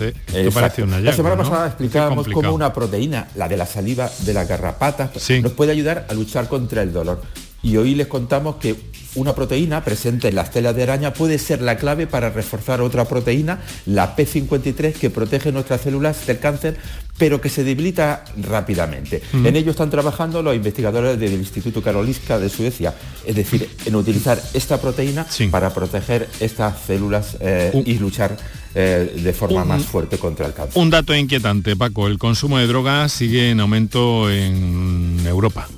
La 0.00 1.12
semana 1.12 1.36
pasada 1.36 1.66
explicábamos 1.66 2.28
cómo 2.28 2.52
una 2.52 2.72
proteína, 2.72 3.28
la 3.34 3.48
de 3.48 3.56
la 3.56 3.66
saliva 3.66 4.10
de 4.20 4.34
las 4.34 4.48
garrapatas, 4.48 5.10
nos 5.42 5.52
puede 5.52 5.72
ayudar 5.72 6.06
a 6.08 6.14
luchar 6.14 6.48
contra 6.48 6.82
el 6.82 6.92
dolor. 6.92 7.20
Y 7.62 7.76
hoy 7.76 7.94
les 7.94 8.06
contamos 8.06 8.56
que 8.56 8.76
una 9.14 9.34
proteína 9.34 9.84
presente 9.84 10.28
en 10.28 10.36
las 10.36 10.50
telas 10.50 10.76
de 10.76 10.84
araña 10.84 11.12
puede 11.12 11.38
ser 11.38 11.62
la 11.62 11.76
clave 11.76 12.06
para 12.06 12.30
reforzar 12.30 12.80
otra 12.80 13.06
proteína, 13.06 13.60
la 13.86 14.16
P53, 14.16 14.92
que 14.92 15.10
protege 15.10 15.52
nuestras 15.52 15.80
células 15.80 16.26
del 16.26 16.38
cáncer, 16.38 16.76
pero 17.18 17.40
que 17.40 17.48
se 17.48 17.64
debilita 17.64 18.24
rápidamente. 18.36 19.20
En 19.32 19.56
ello 19.56 19.72
están 19.72 19.90
trabajando 19.90 20.42
los 20.42 20.54
investigadores 20.54 21.18
del 21.18 21.32
Instituto 21.32 21.82
Karolinska 21.82 22.38
de 22.38 22.48
Suecia, 22.48 22.94
es 23.26 23.34
decir, 23.34 23.68
en 23.84 23.96
utilizar 23.96 24.40
esta 24.54 24.80
proteína 24.80 25.26
para 25.50 25.74
proteger 25.74 26.28
estas 26.38 26.80
células 26.86 27.36
eh, 27.40 27.82
y 27.84 27.98
luchar 27.98 28.36
eh, 28.74 29.12
de 29.22 29.32
forma 29.32 29.64
más 29.64 29.84
fuerte 29.84 30.18
contra 30.18 30.46
el 30.46 30.54
cáncer. 30.54 30.80
Un 30.80 30.90
dato 30.90 31.14
inquietante, 31.14 31.76
Paco, 31.76 32.06
el 32.06 32.18
consumo 32.18 32.58
de 32.58 32.66
drogas 32.66 33.12
sigue 33.12 33.50
en 33.50 33.60
aumento 33.60 34.30
en 34.30 35.20
Europa. 35.26 35.68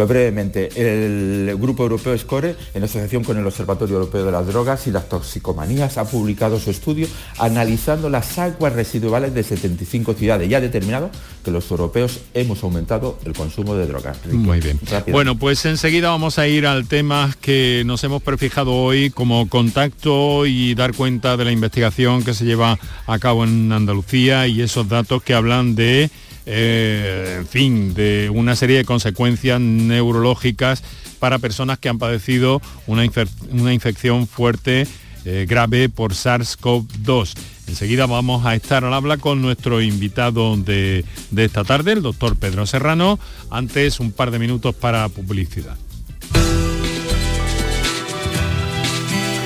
Pues 0.00 0.08
brevemente, 0.08 0.70
el 0.76 1.54
Grupo 1.58 1.82
Europeo 1.82 2.16
SCORE, 2.16 2.56
en 2.72 2.82
asociación 2.82 3.22
con 3.22 3.36
el 3.36 3.46
Observatorio 3.46 3.96
Europeo 3.96 4.24
de 4.24 4.32
las 4.32 4.46
Drogas 4.46 4.86
y 4.86 4.90
las 4.90 5.10
Toxicomanías, 5.10 5.98
ha 5.98 6.06
publicado 6.06 6.58
su 6.58 6.70
estudio 6.70 7.06
analizando 7.36 8.08
las 8.08 8.38
aguas 8.38 8.72
residuales 8.72 9.34
de 9.34 9.42
75 9.42 10.14
ciudades 10.14 10.48
y 10.48 10.54
ha 10.54 10.60
determinado 10.62 11.10
que 11.44 11.50
los 11.50 11.70
europeos 11.70 12.20
hemos 12.32 12.62
aumentado 12.62 13.18
el 13.26 13.34
consumo 13.34 13.74
de 13.74 13.88
drogas. 13.88 14.16
Muy 14.32 14.60
bien. 14.60 14.80
Bueno, 15.12 15.36
pues 15.36 15.66
enseguida 15.66 16.08
vamos 16.08 16.38
a 16.38 16.48
ir 16.48 16.66
al 16.66 16.88
tema 16.88 17.36
que 17.42 17.82
nos 17.84 18.02
hemos 18.02 18.22
prefijado 18.22 18.72
hoy 18.72 19.10
como 19.10 19.50
contacto 19.50 20.46
y 20.46 20.74
dar 20.74 20.94
cuenta 20.94 21.36
de 21.36 21.44
la 21.44 21.52
investigación 21.52 22.24
que 22.24 22.32
se 22.32 22.46
lleva 22.46 22.78
a 23.06 23.18
cabo 23.18 23.44
en 23.44 23.70
Andalucía 23.70 24.46
y 24.46 24.62
esos 24.62 24.88
datos 24.88 25.22
que 25.22 25.34
hablan 25.34 25.74
de 25.74 26.10
eh, 26.52 27.36
en 27.38 27.46
fin, 27.46 27.94
de 27.94 28.28
una 28.28 28.56
serie 28.56 28.78
de 28.78 28.84
consecuencias 28.84 29.60
neurológicas 29.60 30.82
para 31.20 31.38
personas 31.38 31.78
que 31.78 31.88
han 31.88 31.98
padecido 31.98 32.60
una, 32.88 33.04
infección 33.04 34.26
fuerte, 34.26 34.88
eh, 35.24 35.46
grave 35.48 35.88
por 35.88 36.12
SARS-CoV-2. 36.12 37.34
Enseguida 37.68 38.06
vamos 38.06 38.44
a 38.46 38.56
estar 38.56 38.84
al 38.84 38.92
habla 38.92 39.18
con 39.18 39.40
nuestro 39.40 39.80
invitado 39.80 40.56
de, 40.56 41.04
de 41.30 41.44
esta 41.44 41.62
tarde, 41.62 41.92
el 41.92 42.02
doctor 42.02 42.34
Pedro 42.36 42.66
Serrano. 42.66 43.20
Antes, 43.48 44.00
un 44.00 44.10
par 44.10 44.32
de 44.32 44.40
minutos 44.40 44.74
para 44.74 45.08
publicidad. 45.08 45.76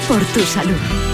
Por 0.08 0.25
tu 0.25 0.40
salud. 0.40 1.13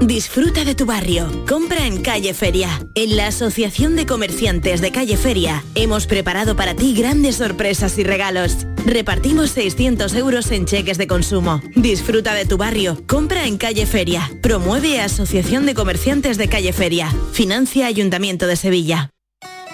Disfruta 0.00 0.64
de 0.64 0.76
tu 0.76 0.86
barrio. 0.86 1.28
Compra 1.48 1.84
en 1.84 2.00
Calle 2.00 2.32
Feria. 2.32 2.68
En 2.94 3.16
la 3.16 3.26
Asociación 3.26 3.96
de 3.96 4.06
Comerciantes 4.06 4.80
de 4.80 4.92
Calle 4.92 5.16
Feria 5.16 5.64
hemos 5.74 6.06
preparado 6.06 6.54
para 6.54 6.74
ti 6.74 6.94
grandes 6.94 7.36
sorpresas 7.36 7.98
y 7.98 8.04
regalos. 8.04 8.66
Repartimos 8.86 9.50
600 9.50 10.14
euros 10.14 10.52
en 10.52 10.66
cheques 10.66 10.98
de 10.98 11.08
consumo. 11.08 11.60
Disfruta 11.74 12.34
de 12.34 12.46
tu 12.46 12.56
barrio. 12.56 13.02
Compra 13.08 13.46
en 13.46 13.58
Calle 13.58 13.86
Feria. 13.86 14.30
Promueve 14.40 15.00
Asociación 15.00 15.66
de 15.66 15.74
Comerciantes 15.74 16.38
de 16.38 16.48
Calle 16.48 16.72
Feria. 16.72 17.12
Financia 17.32 17.86
Ayuntamiento 17.86 18.46
de 18.46 18.54
Sevilla. 18.54 19.10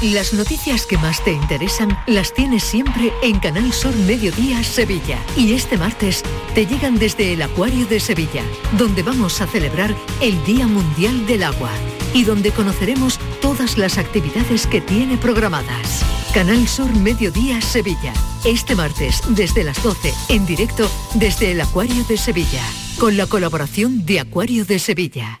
Las 0.00 0.32
noticias 0.32 0.86
que 0.86 0.96
más 0.96 1.24
te 1.24 1.32
interesan 1.32 1.98
las 2.06 2.32
tienes 2.32 2.62
siempre 2.62 3.12
en 3.20 3.40
Canal 3.40 3.72
Sur 3.72 3.96
Mediodía 3.96 4.62
Sevilla. 4.62 5.18
Y 5.36 5.54
este 5.54 5.76
martes 5.76 6.22
te 6.54 6.66
llegan 6.66 7.00
desde 7.00 7.32
el 7.32 7.42
Acuario 7.42 7.84
de 7.84 7.98
Sevilla, 7.98 8.44
donde 8.78 9.02
vamos 9.02 9.40
a 9.40 9.48
celebrar 9.48 9.92
el 10.20 10.44
Día 10.44 10.68
Mundial 10.68 11.26
del 11.26 11.42
Agua 11.42 11.72
y 12.14 12.22
donde 12.22 12.52
conoceremos 12.52 13.18
todas 13.42 13.76
las 13.76 13.98
actividades 13.98 14.68
que 14.68 14.80
tiene 14.80 15.16
programadas. 15.16 16.04
Canal 16.32 16.68
Sur 16.68 16.94
Mediodía 16.94 17.60
Sevilla. 17.60 18.12
Este 18.44 18.76
martes 18.76 19.20
desde 19.30 19.64
las 19.64 19.82
12 19.82 20.14
en 20.28 20.46
directo 20.46 20.88
desde 21.14 21.50
el 21.50 21.60
Acuario 21.60 22.04
de 22.04 22.18
Sevilla, 22.18 22.62
con 23.00 23.16
la 23.16 23.26
colaboración 23.26 24.06
de 24.06 24.20
Acuario 24.20 24.64
de 24.64 24.78
Sevilla. 24.78 25.40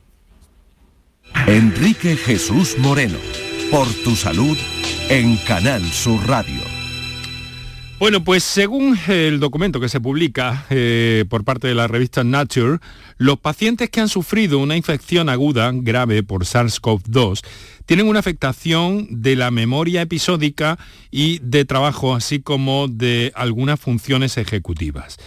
Enrique 1.47 2.15
Jesús 2.15 2.77
Moreno, 2.77 3.17
por 3.69 3.87
tu 4.03 4.15
salud 4.15 4.57
en 5.09 5.37
Canal 5.37 5.83
Sur 5.83 6.25
Radio. 6.27 6.61
Bueno, 7.99 8.23
pues 8.23 8.43
según 8.43 8.97
el 9.07 9.39
documento 9.39 9.79
que 9.79 9.89
se 9.89 10.01
publica 10.01 10.65
eh, 10.71 11.25
por 11.29 11.43
parte 11.43 11.67
de 11.67 11.75
la 11.75 11.87
revista 11.87 12.23
Nature, 12.23 12.79
los 13.17 13.39
pacientes 13.39 13.89
que 13.89 14.01
han 14.01 14.09
sufrido 14.09 14.57
una 14.57 14.75
infección 14.75 15.29
aguda 15.29 15.71
grave 15.71 16.23
por 16.23 16.45
SARS-CoV-2 16.45 17.41
tienen 17.85 18.07
una 18.07 18.19
afectación 18.19 19.07
de 19.09 19.35
la 19.35 19.51
memoria 19.51 20.01
episódica 20.01 20.79
y 21.11 21.39
de 21.43 21.65
trabajo, 21.65 22.15
así 22.15 22.39
como 22.39 22.87
de 22.87 23.31
algunas 23.35 23.79
funciones 23.79 24.37
ejecutivas. 24.37 25.17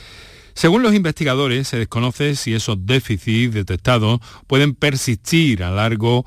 Según 0.54 0.82
los 0.82 0.94
investigadores, 0.94 1.68
se 1.68 1.78
desconoce 1.78 2.36
si 2.36 2.54
esos 2.54 2.86
déficits 2.86 3.54
detectados 3.54 4.20
pueden 4.46 4.74
persistir 4.74 5.62
a 5.62 5.70
largo 5.70 6.24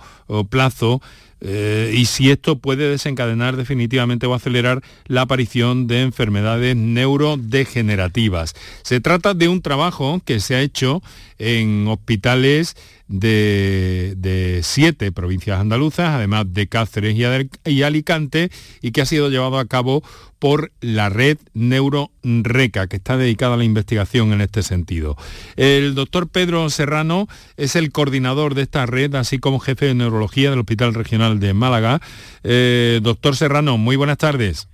plazo 0.49 1.01
eh, 1.39 1.93
y 1.95 2.05
si 2.05 2.31
esto 2.31 2.57
puede 2.57 2.89
desencadenar 2.89 3.57
definitivamente 3.57 4.25
o 4.25 4.33
acelerar 4.33 4.81
la 5.05 5.21
aparición 5.21 5.85
de 5.85 6.01
enfermedades 6.01 6.75
neurodegenerativas. 6.75 8.55
Se 8.81 8.99
trata 9.01 9.35
de 9.35 9.47
un 9.47 9.61
trabajo 9.61 10.19
que 10.25 10.39
se 10.39 10.55
ha 10.55 10.61
hecho 10.61 11.03
en 11.37 11.87
hospitales 11.87 12.75
de, 13.07 14.61
siete 14.63 15.11
provincias 15.11 15.59
andaluzas, 15.59 16.09
además 16.09 16.45
de 16.49 16.67
Cáceres 16.67 17.15
y, 17.15 17.83
Alicante, 17.83 18.49
y 18.81 18.91
que 18.91 19.01
ha 19.01 19.05
sido 19.05 19.29
llevado 19.29 19.59
a 19.59 19.65
cabo 19.65 20.03
por 20.39 20.71
la 20.81 21.09
red 21.09 21.37
NeuroReca, 21.53 22.87
que 22.87 22.97
está 22.97 23.17
dedicada 23.17 23.55
a 23.55 23.57
la 23.57 23.63
investigación 23.63 24.33
en 24.33 24.41
este 24.41 24.63
sentido. 24.63 25.17
El 25.55 25.95
doctor 25.95 26.27
Pedro 26.27 26.69
Serrano 26.69 27.27
es 27.55 27.75
el 27.75 27.91
coordinador 27.91 28.55
de 28.55 28.63
esta 28.63 28.85
red, 28.85 29.13
así 29.15 29.39
como 29.39 29.59
jefe 29.59 29.87
de 29.87 29.95
neurología 29.95 30.49
del 30.49 30.59
Hospital 30.59 30.93
Regional 30.93 31.39
de 31.39 31.53
Málaga. 31.53 32.01
Eh, 32.43 32.99
doctor 33.01 33.35
Serrano, 33.35 33.77
muy 33.77 33.95
buenas 33.95 34.17
tardes. 34.17 34.67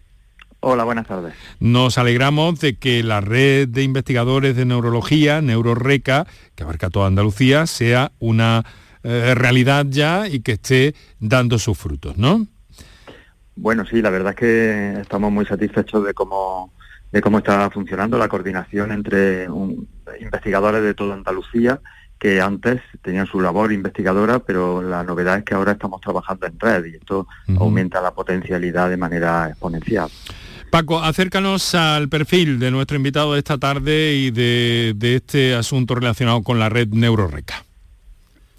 Hola, 0.65 0.85
buenas 0.85 1.07
tardes. 1.07 1.33
Nos 1.59 1.97
alegramos 1.97 2.59
de 2.61 2.77
que 2.77 3.03
la 3.03 3.19
red 3.19 3.67
de 3.67 3.83
investigadores 3.83 4.55
de 4.55 4.63
neurología, 4.63 5.41
NeuroReca, 5.41 6.25
que 6.55 6.63
abarca 6.63 6.89
toda 6.89 7.07
Andalucía, 7.07 7.67
sea 7.67 8.13
una 8.19 8.63
eh, 9.03 9.35
realidad 9.35 9.85
ya 9.89 10.29
y 10.29 10.39
que 10.39 10.53
esté 10.53 10.95
dando 11.19 11.59
sus 11.59 11.77
frutos, 11.77 12.17
¿no? 12.17 12.47
Bueno, 13.55 13.85
sí, 13.85 14.01
la 14.01 14.09
verdad 14.09 14.31
es 14.31 14.37
que 14.37 15.01
estamos 15.01 15.31
muy 15.31 15.45
satisfechos 15.45 16.03
de 16.05 16.13
cómo 16.13 16.73
de 17.11 17.21
cómo 17.21 17.37
está 17.37 17.69
funcionando 17.69 18.17
la 18.17 18.27
coordinación 18.27 18.91
entre 18.91 19.47
investigadores 20.19 20.81
de 20.81 20.95
toda 20.95 21.13
Andalucía 21.13 21.79
que 22.17 22.41
antes 22.41 22.81
tenían 23.03 23.27
su 23.27 23.39
labor 23.39 23.71
investigadora, 23.71 24.39
pero 24.39 24.81
la 24.81 25.03
novedad 25.03 25.37
es 25.37 25.43
que 25.43 25.53
ahora 25.53 25.73
estamos 25.73 26.01
trabajando 26.01 26.47
en 26.47 26.59
red 26.59 26.85
y 26.85 26.95
esto 26.95 27.27
aumenta 27.59 28.01
la 28.01 28.15
potencialidad 28.15 28.89
de 28.89 28.97
manera 28.97 29.49
exponencial. 29.49 30.09
Paco, 30.71 31.01
acércanos 31.03 31.75
al 31.75 32.09
perfil 32.09 32.57
de 32.57 32.71
nuestro 32.71 32.97
invitado 32.97 33.33
de 33.33 33.39
esta 33.39 33.59
tarde 33.59 34.15
y 34.15 34.31
de, 34.31 34.93
de 34.95 35.17
este 35.17 35.53
asunto 35.53 35.93
relacionado 35.93 36.41
con 36.41 36.57
la 36.57 36.69
red 36.69 36.87
NeuroReca. 36.87 37.63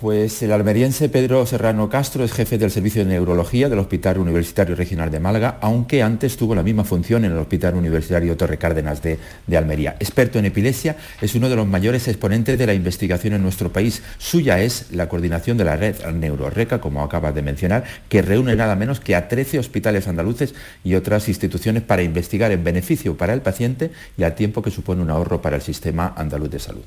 Pues 0.05 0.43
el 0.43 0.53
almeriense 0.53 1.09
Pedro 1.09 1.47
Serrano 1.47 1.88
Castro 1.88 2.25
es 2.25 2.33
jefe 2.35 2.59
del 2.59 2.71
Servicio 2.71 3.03
de 3.03 3.11
Neurología 3.11 3.71
del 3.71 3.79
Hospital 3.79 4.19
Universitario 4.19 4.77
Regional 4.77 5.11
de 5.11 5.19
Málaga, 5.19 5.57
aunque 5.62 6.03
antes 6.03 6.37
tuvo 6.37 6.55
la 6.55 6.62
misma 6.62 6.85
función 6.85 7.25
en 7.25 7.33
el 7.33 7.38
Hospital 7.38 7.75
Universitario 7.75 8.37
Torre 8.37 8.59
Cárdenas 8.59 9.01
de, 9.01 9.19
Almería. 9.57 9.97
Experto 9.99 10.38
en 10.38 10.45
epilepsia, 10.45 10.99
es 11.23 11.35
uno 11.35 11.49
de 11.49 11.57
los 11.57 11.67
mayores 11.67 12.07
exponentes 12.07 12.59
de 12.59 12.67
la 12.67 12.75
investigación 12.75 13.33
en 13.33 13.43
nuestro 13.43 13.73
país. 13.73 14.03
Suya 14.19 14.61
es 14.61 14.88
la 14.90 15.09
coordinación 15.09 15.57
de 15.57 15.64
la 15.64 15.77
red 15.77 15.97
NeuroReca, 16.05 16.83
como 16.83 17.03
acabas 17.03 17.35
de 17.35 17.40
mencionar, 17.40 17.85
que 18.11 18.21
reúne 18.21 18.57
nada 18.57 18.77
menos 18.77 19.01
que 19.01 19.14
a 19.14 19.29
13 19.29 19.59
hospitales 19.59 20.07
andaluces 20.07 20.55
y 20.85 20.97
otras 20.97 21.31
instituciones 21.31 21.83
para 21.83 22.03
investigar 22.03 22.53
en 22.53 22.62
beneficio 22.62 23.17
para 23.17 23.33
el 23.33 23.40
paciente 23.40 23.90
y 24.19 24.25
al 24.25 24.35
tiempo 24.35 24.61
que 24.61 24.71
supone 24.71 25.01
un 25.01 25.09
ahorro 25.09 25.40
para 25.40 25.57
el 25.57 25.62
sistema 25.62 26.12
andaluz 26.14 26.51
de 26.51 26.59
salud. 26.59 26.85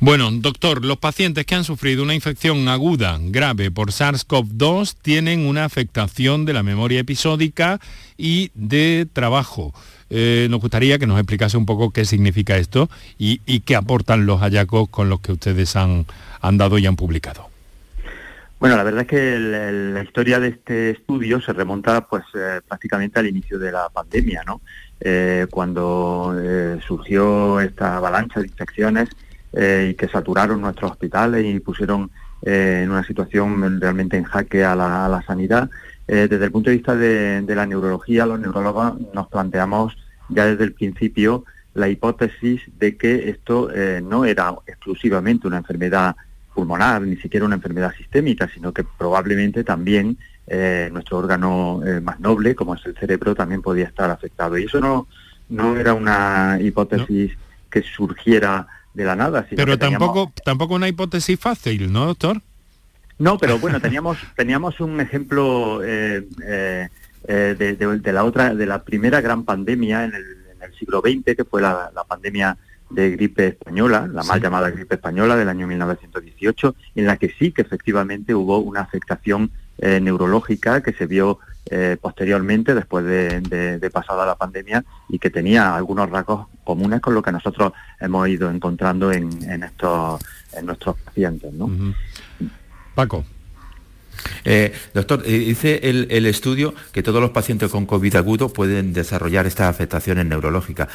Bueno, 0.00 0.28
doctor, 0.32 0.84
los 0.84 0.98
pacientes 0.98 1.46
que 1.46 1.54
han 1.54 1.62
sufrido 1.62 2.02
una 2.02 2.16
infección 2.16 2.47
aguda 2.48 3.18
grave 3.20 3.70
por 3.70 3.90
SARS-CoV-2 3.90 4.96
tienen 5.02 5.46
una 5.46 5.66
afectación 5.66 6.46
de 6.46 6.54
la 6.54 6.62
memoria 6.62 7.00
episódica 7.00 7.78
y 8.16 8.50
de 8.54 9.06
trabajo. 9.12 9.74
Eh, 10.08 10.46
nos 10.48 10.60
gustaría 10.60 10.98
que 10.98 11.06
nos 11.06 11.18
explicase 11.18 11.58
un 11.58 11.66
poco 11.66 11.90
qué 11.90 12.06
significa 12.06 12.56
esto 12.56 12.88
y, 13.18 13.60
qué 13.60 13.76
aportan 13.76 14.24
los 14.24 14.40
hallazgos 14.40 14.88
con 14.88 15.10
los 15.10 15.20
que 15.20 15.32
ustedes 15.32 15.76
han, 15.76 16.06
dado 16.40 16.78
y 16.78 16.86
han 16.86 16.96
publicado. 16.96 17.50
Bueno, 18.60 18.76
la 18.76 18.82
verdad 18.82 19.02
es 19.02 19.08
que 19.08 19.38
la 19.38 20.02
historia 20.02 20.40
de 20.40 20.48
este 20.48 20.90
estudio 20.90 21.42
se 21.42 21.52
remonta 21.52 22.06
pues 22.06 22.24
eh, 22.34 22.60
prácticamente 22.66 23.20
al 23.20 23.26
inicio 23.26 23.58
de 23.58 23.72
la 23.72 23.90
pandemia, 23.90 24.42
¿no? 24.46 24.62
Eh, 25.00 25.46
cuando 25.50 26.34
surgió 26.86 27.60
esta 27.60 27.98
avalancha 27.98 28.40
de 28.40 28.46
infecciones 28.46 29.10
y 29.52 29.94
que 29.94 30.08
saturaron 30.10 30.60
nuestros 30.60 30.92
hospitales 30.92 31.44
y 31.44 31.60
pusieron 31.60 32.10
eh, 32.42 32.82
en 32.84 32.90
una 32.90 33.04
situación 33.04 33.80
realmente 33.80 34.16
en 34.16 34.24
jaque 34.24 34.64
a 34.64 34.76
la, 34.76 35.22
sanidad. 35.26 35.68
Eh, 36.06 36.28
desde 36.30 36.44
el 36.44 36.52
punto 36.52 36.70
de 36.70 36.76
vista 36.76 36.94
de, 36.94 37.42
la 37.48 37.66
neurología, 37.66 38.26
los 38.26 38.38
neurólogos 38.38 38.94
nos 39.12 39.28
planteamos 39.28 39.96
ya 40.28 40.46
desde 40.46 40.64
el 40.64 40.72
principio 40.72 41.44
la 41.74 41.88
hipótesis 41.88 42.62
de 42.78 42.96
que 42.96 43.28
esto 43.30 43.70
eh, 43.72 44.00
no 44.02 44.24
era 44.24 44.54
exclusivamente 44.66 45.46
una 45.46 45.58
enfermedad 45.58 46.16
pulmonar, 46.54 47.02
ni 47.02 47.16
siquiera 47.16 47.46
una 47.46 47.56
enfermedad 47.56 47.92
sistémica, 47.96 48.48
sino 48.52 48.72
que 48.72 48.84
probablemente 48.84 49.64
también 49.64 50.16
nuestro 50.90 51.18
órgano 51.18 51.82
más 52.02 52.18
noble, 52.20 52.54
como 52.54 52.74
es 52.74 52.86
el 52.86 52.96
cerebro, 52.96 53.34
también 53.34 53.60
podía 53.60 53.84
estar 53.84 54.10
afectado. 54.10 54.56
Y 54.56 54.64
eso 54.64 54.80
no, 54.80 55.06
no 55.50 55.76
era 55.76 55.92
una 55.92 56.58
hipótesis 56.58 57.36
que 57.70 57.82
surgiera 57.82 58.66
de 58.98 59.04
la 59.04 59.14
nada. 59.14 59.46
pero 59.54 59.78
tampoco, 59.78 60.32
tampoco 60.44 60.74
una 60.74 60.88
hipótesis 60.88 61.38
fácil, 61.38 61.92
¿no, 61.92 62.06
doctor? 62.06 62.42
No, 63.18 63.38
pero 63.38 63.58
bueno, 63.60 63.80
teníamos, 63.80 64.18
teníamos 64.36 64.80
un 64.80 65.00
ejemplo 65.00 65.84
eh, 65.84 66.26
eh, 66.44 66.88
eh, 67.28 67.76
de, 67.78 68.12
la 68.12 68.24
otra, 68.24 68.54
de 68.54 68.66
la 68.66 68.82
primera 68.82 69.20
gran 69.20 69.44
pandemia 69.44 70.04
en 70.04 70.14
el, 70.14 70.24
siglo 70.76 71.00
XX, 71.00 71.36
que 71.36 71.44
fue 71.44 71.62
la, 71.62 71.90
pandemia 72.08 72.56
de 72.90 73.10
gripe 73.12 73.46
española, 73.48 74.08
la 74.12 74.22
mal 74.24 74.40
llamada 74.40 74.70
gripe 74.70 74.96
española 74.96 75.36
del 75.36 75.48
año 75.48 75.66
1918, 75.66 76.74
en 76.96 77.06
la 77.06 77.16
que 77.16 77.32
sí 77.38 77.52
que 77.52 77.62
efectivamente 77.62 78.34
hubo 78.34 78.58
una 78.58 78.80
afectación 78.80 79.50
neurológica 79.78 80.82
que 80.82 80.92
se 80.92 81.06
vio 81.06 81.38
posteriormente, 82.00 82.74
después 82.74 83.04
de, 83.04 83.90
pasada 83.92 84.24
la 84.26 84.36
pandemia, 84.36 84.84
y 85.08 85.18
que 85.18 85.30
tenía 85.30 85.76
algunos 85.76 86.08
rasgos 86.10 86.46
comunes 86.64 87.00
con 87.00 87.14
lo 87.14 87.22
que 87.22 87.30
nosotros 87.30 87.72
hemos 88.00 88.28
ido 88.28 88.50
encontrando 88.50 89.12
en, 89.12 89.62
estos 89.62 90.20
en 90.54 90.66
nuestros 90.66 90.96
pacientes. 90.98 91.52
¿no? 91.52 91.70
Paco. 92.94 93.24
Eh, 94.44 94.72
doctor, 94.94 95.22
eh, 95.24 95.38
dice 95.38 95.80
el, 95.82 96.26
estudio 96.26 96.74
que 96.92 97.02
todos 97.02 97.20
los 97.20 97.30
pacientes 97.30 97.70
con 97.70 97.86
COVID 97.86 98.16
agudo 98.16 98.48
pueden 98.52 98.92
desarrollar 98.92 99.46
estas 99.46 99.68
afectaciones 99.68 100.26
neurológicas. 100.26 100.88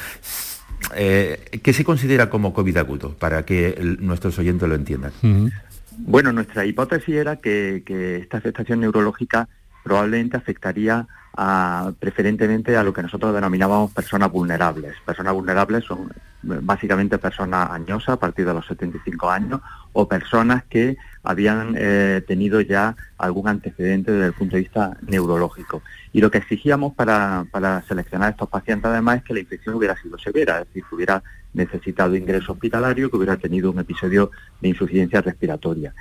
Eh, 0.94 1.60
¿Qué 1.62 1.72
se 1.72 1.84
considera 1.84 2.28
como 2.28 2.52
COVID 2.52 2.76
agudo 2.76 3.14
para 3.14 3.44
que 3.44 3.96
nuestros 4.00 4.38
oyentes 4.38 4.68
lo 4.68 4.74
entiendan? 4.74 5.12
Bueno, 5.98 6.32
nuestra 6.32 6.64
hipótesis 6.64 7.14
era 7.14 7.36
que, 7.36 7.82
esta 8.20 8.38
afectación 8.38 8.80
neurológica 8.80 9.48
probablemente 9.82 10.36
afectaría 10.36 11.06
preferentemente 11.98 12.76
a 12.76 12.84
lo 12.84 12.92
que 12.92 13.02
nosotros 13.02 13.34
denominábamos 13.34 13.92
personas 13.92 14.30
vulnerables. 14.30 14.94
Personas 15.04 15.34
vulnerables 15.34 15.84
son 15.84 16.12
básicamente 16.42 17.18
personas 17.18 17.70
añosas 17.70 18.10
a 18.10 18.18
partir 18.18 18.46
de 18.46 18.54
los 18.54 18.66
75 18.66 19.30
años 19.30 19.60
o 19.92 20.06
personas 20.06 20.64
que 20.64 20.96
habían 21.22 21.74
eh, 21.76 22.22
tenido 22.26 22.60
ya 22.60 22.94
algún 23.18 23.48
antecedente 23.48 24.12
desde 24.12 24.26
el 24.26 24.32
punto 24.34 24.56
de 24.56 24.62
vista 24.62 24.96
neurológico. 25.06 25.82
Y 26.12 26.20
lo 26.20 26.30
que 26.30 26.38
exigíamos 26.38 26.94
para, 26.94 27.46
seleccionar 27.88 28.28
a 28.28 28.30
estos 28.30 28.48
pacientes 28.48 28.90
además 28.90 29.18
es 29.18 29.24
que 29.24 29.34
la 29.34 29.40
infección 29.40 29.74
hubiera 29.74 29.96
sido 29.96 30.18
severa, 30.18 30.60
es 30.60 30.66
decir, 30.68 30.84
que 30.88 30.94
hubiera 30.94 31.22
necesitado 31.54 32.16
ingreso 32.16 32.52
hospitalario, 32.52 33.10
que 33.10 33.16
hubiera 33.16 33.36
tenido 33.36 33.70
un 33.70 33.78
episodio 33.78 34.30
de 34.60 34.68
insuficiencia 34.68 35.20
respiratoria. 35.20 35.94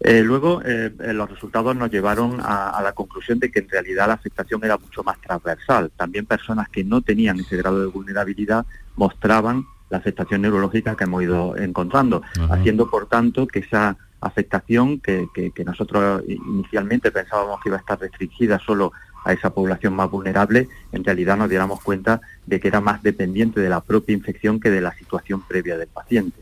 Eh, 0.00 0.22
luego, 0.22 0.60
eh, 0.64 0.90
los 0.98 1.30
resultados 1.30 1.76
nos 1.76 1.90
llevaron 1.90 2.40
a, 2.42 2.80
la 2.82 2.92
conclusión 2.92 3.38
de 3.38 3.50
que 3.50 3.60
en 3.60 3.68
realidad 3.68 4.08
la 4.08 4.14
afectación 4.14 4.62
era 4.64 4.76
mucho 4.76 5.02
más 5.04 5.20
transversal. 5.20 5.92
También 5.96 6.26
personas 6.26 6.68
que 6.68 6.84
no 6.84 7.00
tenían 7.00 7.38
ese 7.38 7.56
grado 7.56 7.80
de 7.80 7.86
vulnerabilidad 7.86 8.66
mostraban 8.96 9.64
la 9.90 9.98
afectación 9.98 10.42
neurológica 10.42 10.96
que 10.96 11.04
hemos 11.04 11.22
ido 11.22 11.56
encontrando, 11.56 12.22
haciendo 12.50 12.90
por 12.90 13.06
tanto 13.06 13.46
que 13.46 13.60
esa 13.60 13.96
afectación 14.20 15.00
que, 15.00 15.28
nosotros 15.64 16.22
inicialmente 16.26 17.10
pensábamos 17.12 17.60
que 17.60 17.68
iba 17.68 17.76
a 17.76 17.80
estar 17.80 18.00
restringida 18.00 18.58
solo 18.58 18.92
a 19.24 19.32
esa 19.32 19.50
población 19.50 19.94
más 19.94 20.10
vulnerable, 20.10 20.68
en 20.92 21.04
realidad 21.04 21.36
nos 21.36 21.48
diéramos 21.48 21.80
cuenta 21.82 22.20
de 22.46 22.60
que 22.60 22.68
era 22.68 22.80
más 22.80 23.02
dependiente 23.02 23.60
de 23.60 23.68
la 23.68 23.80
propia 23.80 24.14
infección 24.14 24.60
que 24.60 24.70
de 24.70 24.80
la 24.80 24.94
situación 24.94 25.42
previa 25.42 25.76
del 25.76 25.88
paciente. 25.88 26.40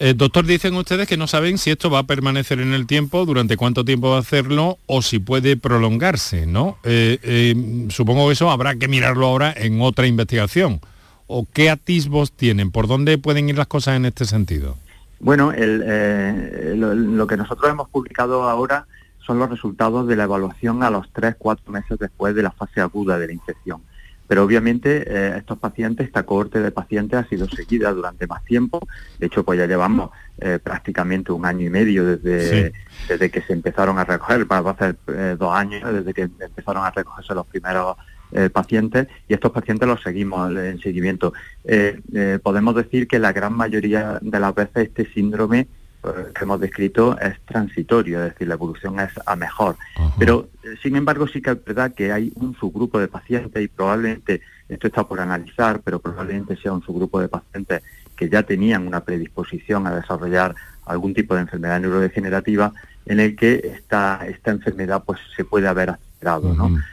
Eh, 0.00 0.14
doctor, 0.16 0.46
dicen 0.46 0.74
ustedes 0.74 1.08
que 1.08 1.16
no 1.16 1.26
saben 1.26 1.58
si 1.58 1.70
esto 1.70 1.90
va 1.90 2.00
a 2.00 2.02
permanecer 2.04 2.60
en 2.60 2.72
el 2.72 2.86
tiempo, 2.86 3.26
durante 3.26 3.56
cuánto 3.56 3.84
tiempo 3.84 4.10
va 4.10 4.16
a 4.16 4.20
hacerlo 4.20 4.78
o 4.86 5.02
si 5.02 5.18
puede 5.18 5.56
prolongarse, 5.56 6.46
¿no? 6.46 6.78
Eh, 6.84 7.18
eh, 7.22 7.86
supongo 7.90 8.28
que 8.28 8.34
eso 8.34 8.48
habrá 8.50 8.76
que 8.76 8.86
mirarlo 8.86 9.26
ahora 9.26 9.52
en 9.56 9.80
otra 9.80 10.06
investigación. 10.06 10.80
¿O 11.26 11.46
qué 11.52 11.68
atisbos 11.68 12.32
tienen? 12.32 12.70
¿Por 12.70 12.86
dónde 12.86 13.18
pueden 13.18 13.48
ir 13.48 13.58
las 13.58 13.66
cosas 13.66 13.96
en 13.96 14.06
este 14.06 14.24
sentido? 14.24 14.76
Bueno, 15.20 15.52
eh, 15.54 16.74
lo, 16.76 17.26
que 17.26 17.36
nosotros 17.36 17.70
hemos 17.70 17.88
publicado 17.88 18.44
ahora 18.44 18.86
son 19.28 19.38
los 19.38 19.50
resultados 19.50 20.08
de 20.08 20.16
la 20.16 20.24
evaluación 20.24 20.82
a 20.82 20.90
los 20.90 21.12
3, 21.12 21.36
4 21.38 21.70
meses 21.70 21.98
después 21.98 22.34
de 22.34 22.42
la 22.42 22.50
fase 22.50 22.80
aguda 22.80 23.18
de 23.18 23.26
la 23.26 23.32
infección. 23.34 23.82
Pero 24.26 24.42
obviamente 24.42 25.04
eh, 25.06 25.36
estos 25.36 25.58
pacientes, 25.58 26.06
esta 26.06 26.24
cohorte 26.24 26.60
de 26.60 26.70
pacientes 26.70 27.18
ha 27.18 27.28
sido 27.28 27.46
seguida 27.48 27.92
durante 27.92 28.26
más 28.26 28.44
tiempo. 28.44 28.80
De 29.18 29.26
hecho, 29.26 29.44
pues 29.44 29.58
ya 29.58 29.66
llevamos 29.66 30.10
eh, 30.38 30.58
prácticamente 30.62 31.30
un 31.30 31.46
año 31.46 31.66
y 31.66 31.70
medio 31.70 32.04
desde, 32.04 32.72
desde 33.08 33.30
que 33.30 33.42
se 33.42 33.52
empezaron 33.52 33.98
a 33.98 34.04
recoger, 34.04 34.50
va 34.50 34.58
a 34.58 34.76
ser 34.76 34.96
dos 35.38 35.54
años 35.54 35.92
desde 35.92 36.12
que 36.12 36.22
empezaron 36.22 36.84
a 36.84 36.90
recogerse 36.90 37.34
los 37.34 37.46
primeros 37.46 37.96
eh, 38.30 38.50
pacientes 38.50 39.08
y 39.26 39.32
estos 39.32 39.50
pacientes 39.52 39.88
los 39.88 40.02
seguimos 40.02 40.54
en 40.54 40.78
seguimiento. 40.80 41.32
Eh, 41.64 41.98
eh, 42.12 42.38
podemos 42.42 42.74
decir 42.74 43.08
que 43.08 43.18
la 43.18 43.32
gran 43.32 43.54
mayoría 43.54 44.18
de 44.20 44.38
las 44.38 44.54
veces 44.54 44.88
este 44.88 45.10
síndrome 45.14 45.66
que 46.02 46.44
hemos 46.44 46.60
descrito 46.60 47.18
es 47.18 47.40
transitorio, 47.44 48.24
es 48.24 48.32
decir, 48.32 48.48
la 48.48 48.54
evolución 48.54 49.00
es 49.00 49.10
a 49.26 49.36
mejor. 49.36 49.76
Pero, 50.18 50.48
sin 50.82 50.96
embargo, 50.96 51.26
sí 51.26 51.42
que 51.42 51.50
es 51.50 51.64
verdad 51.64 51.92
que 51.92 52.12
hay 52.12 52.32
un 52.36 52.54
subgrupo 52.56 52.98
de 52.98 53.08
pacientes 53.08 53.62
y 53.62 53.68
probablemente, 53.68 54.40
esto 54.68 54.86
está 54.86 55.04
por 55.04 55.20
analizar, 55.20 55.80
pero 55.82 55.98
probablemente 55.98 56.56
sea 56.56 56.72
un 56.72 56.82
subgrupo 56.82 57.20
de 57.20 57.28
pacientes 57.28 57.82
que 58.16 58.28
ya 58.28 58.42
tenían 58.42 58.86
una 58.86 59.00
predisposición 59.00 59.86
a 59.86 59.94
desarrollar 59.94 60.54
algún 60.86 61.14
tipo 61.14 61.34
de 61.34 61.42
enfermedad 61.42 61.80
neurodegenerativa 61.80 62.72
en 63.06 63.20
el 63.20 63.36
que 63.36 63.72
esta, 63.76 64.26
esta 64.26 64.50
enfermedad 64.50 65.02
pues 65.04 65.20
se 65.36 65.44
puede 65.44 65.68
haber 65.68 65.96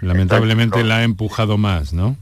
Lamentablemente 0.02 0.84
la 0.84 0.98
ha 0.98 1.04
empujado 1.04 1.58
más, 1.58 1.94
¿no? 1.94 2.16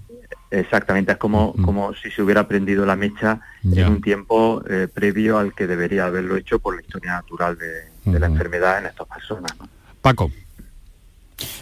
Exactamente, 0.53 1.13
es 1.13 1.17
como, 1.17 1.55
como 1.63 1.95
si 1.95 2.11
se 2.11 2.21
hubiera 2.21 2.47
prendido 2.47 2.85
la 2.85 2.95
mecha 2.95 3.39
en 3.63 3.87
un 3.87 4.01
tiempo 4.01 4.63
eh, 4.69 4.87
previo 4.87 5.39
al 5.39 5.55
que 5.55 5.65
debería 5.65 6.05
haberlo 6.05 6.37
hecho 6.37 6.59
por 6.59 6.75
la 6.75 6.81
historia 6.81 7.13
natural 7.13 7.57
de, 7.57 8.19
la 8.19 8.27
enfermedad 8.27 8.77
en 8.77 8.85
estas 8.85 9.07
personas. 9.07 9.51
Paco. 9.99 10.29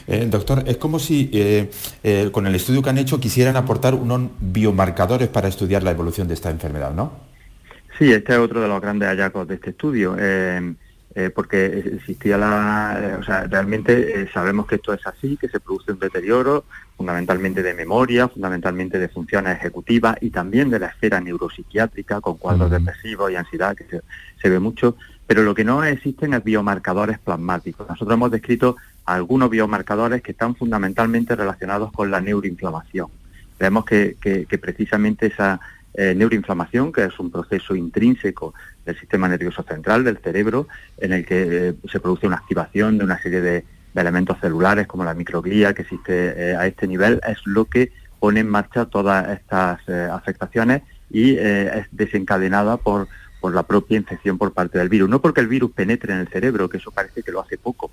Eh, 0.07 0.27
doctor, 0.29 0.65
es 0.67 0.75
como 0.75 0.99
si 0.99 1.29
eh, 1.31 2.29
con 2.33 2.45
el 2.47 2.53
estudio 2.53 2.81
que 2.81 2.89
han 2.89 2.97
hecho 2.97 3.17
quisieran 3.17 3.55
aportar 3.55 3.95
unos 3.95 4.29
biomarcadores 4.41 5.29
para 5.29 5.47
estudiar 5.47 5.83
la 5.83 5.91
evolución 5.91 6.27
de 6.27 6.33
esta 6.33 6.49
enfermedad, 6.49 6.93
¿no? 6.93 7.13
Sí, 7.97 8.11
este 8.11 8.33
es 8.33 8.39
otro 8.39 8.59
de 8.59 8.67
los 8.67 8.81
grandes 8.81 9.07
hallazgos 9.07 9.47
de 9.47 9.55
este 9.55 9.69
estudio. 9.69 10.17
Eh, 11.13 11.29
porque 11.29 11.65
existía 11.95 12.37
la, 12.37 12.97
eh, 13.01 13.15
o 13.19 13.23
sea, 13.23 13.43
realmente 13.43 14.21
eh, 14.21 14.29
sabemos 14.33 14.65
que 14.65 14.75
esto 14.75 14.93
es 14.93 15.05
así, 15.05 15.35
que 15.35 15.49
se 15.49 15.59
produce 15.59 15.91
un 15.91 15.99
deterioro 15.99 16.63
fundamentalmente 16.95 17.61
de 17.61 17.73
memoria, 17.73 18.29
fundamentalmente 18.29 18.97
de 18.97 19.09
funciones 19.09 19.57
ejecutivas 19.57 20.15
y 20.21 20.29
también 20.29 20.69
de 20.69 20.79
la 20.79 20.87
esfera 20.87 21.19
neuropsiquiátrica 21.19 22.21
con 22.21 22.37
cuadros 22.37 22.71
depresivos 22.71 23.29
y 23.29 23.35
ansiedad 23.35 23.75
que 23.75 24.01
se, 24.41 24.49
ve 24.49 24.59
mucho, 24.59 24.95
pero 25.27 25.43
lo 25.43 25.53
que 25.53 25.65
no 25.65 25.83
existen 25.83 26.33
es 26.33 26.45
biomarcadores 26.45 27.19
plasmáticos. 27.19 27.89
Nosotros 27.89 28.15
hemos 28.15 28.31
descrito 28.31 28.77
algunos 29.03 29.49
biomarcadores 29.49 30.21
que 30.21 30.31
están 30.31 30.55
fundamentalmente 30.55 31.35
relacionados 31.35 31.91
con 31.91 32.09
la 32.09 32.21
neuroinflamación. 32.21 33.07
Vemos 33.59 33.83
que, 33.83 34.15
que 34.21 34.57
precisamente 34.57 35.25
esa 35.25 35.59
eh, 35.93 36.15
neuroinflamación, 36.15 36.93
que 36.93 37.03
es 37.03 37.19
un 37.19 37.29
proceso 37.29 37.75
intrínseco 37.75 38.53
del 38.85 38.99
sistema 38.99 39.27
nervioso 39.27 39.63
central, 39.63 40.03
del 40.03 40.17
cerebro, 40.17 40.67
en 40.97 41.13
el 41.13 41.25
que 41.25 41.69
eh, 41.69 41.73
se 41.91 41.99
produce 41.99 42.27
una 42.27 42.37
activación 42.37 42.97
de 42.97 43.03
una 43.03 43.21
serie 43.21 43.41
de, 43.41 43.65
elementos 43.93 44.39
celulares 44.39 44.87
como 44.87 45.03
la 45.03 45.13
microglía 45.13 45.73
que 45.73 45.81
existe 45.81 46.51
eh, 46.51 46.55
a 46.55 46.65
este 46.65 46.87
nivel, 46.87 47.19
es 47.27 47.39
lo 47.45 47.65
que 47.65 47.91
pone 48.21 48.39
en 48.39 48.47
marcha 48.47 48.85
todas 48.85 49.27
estas 49.29 49.79
afectaciones 49.89 50.83
y 51.09 51.35
es 51.35 51.87
desencadenada 51.91 52.77
por, 52.77 53.09
por 53.41 53.53
la 53.53 53.63
propia 53.63 53.97
infección 53.97 54.37
por 54.37 54.53
parte 54.53 54.77
del 54.77 54.87
virus. 54.87 55.09
No 55.09 55.19
porque 55.19 55.41
el 55.41 55.47
virus 55.47 55.71
penetre 55.71 56.13
en 56.13 56.19
el 56.19 56.27
cerebro, 56.29 56.69
que 56.69 56.77
eso 56.77 56.91
parece 56.91 57.23
que 57.23 57.31
lo 57.31 57.41
hace 57.41 57.57
poco, 57.57 57.91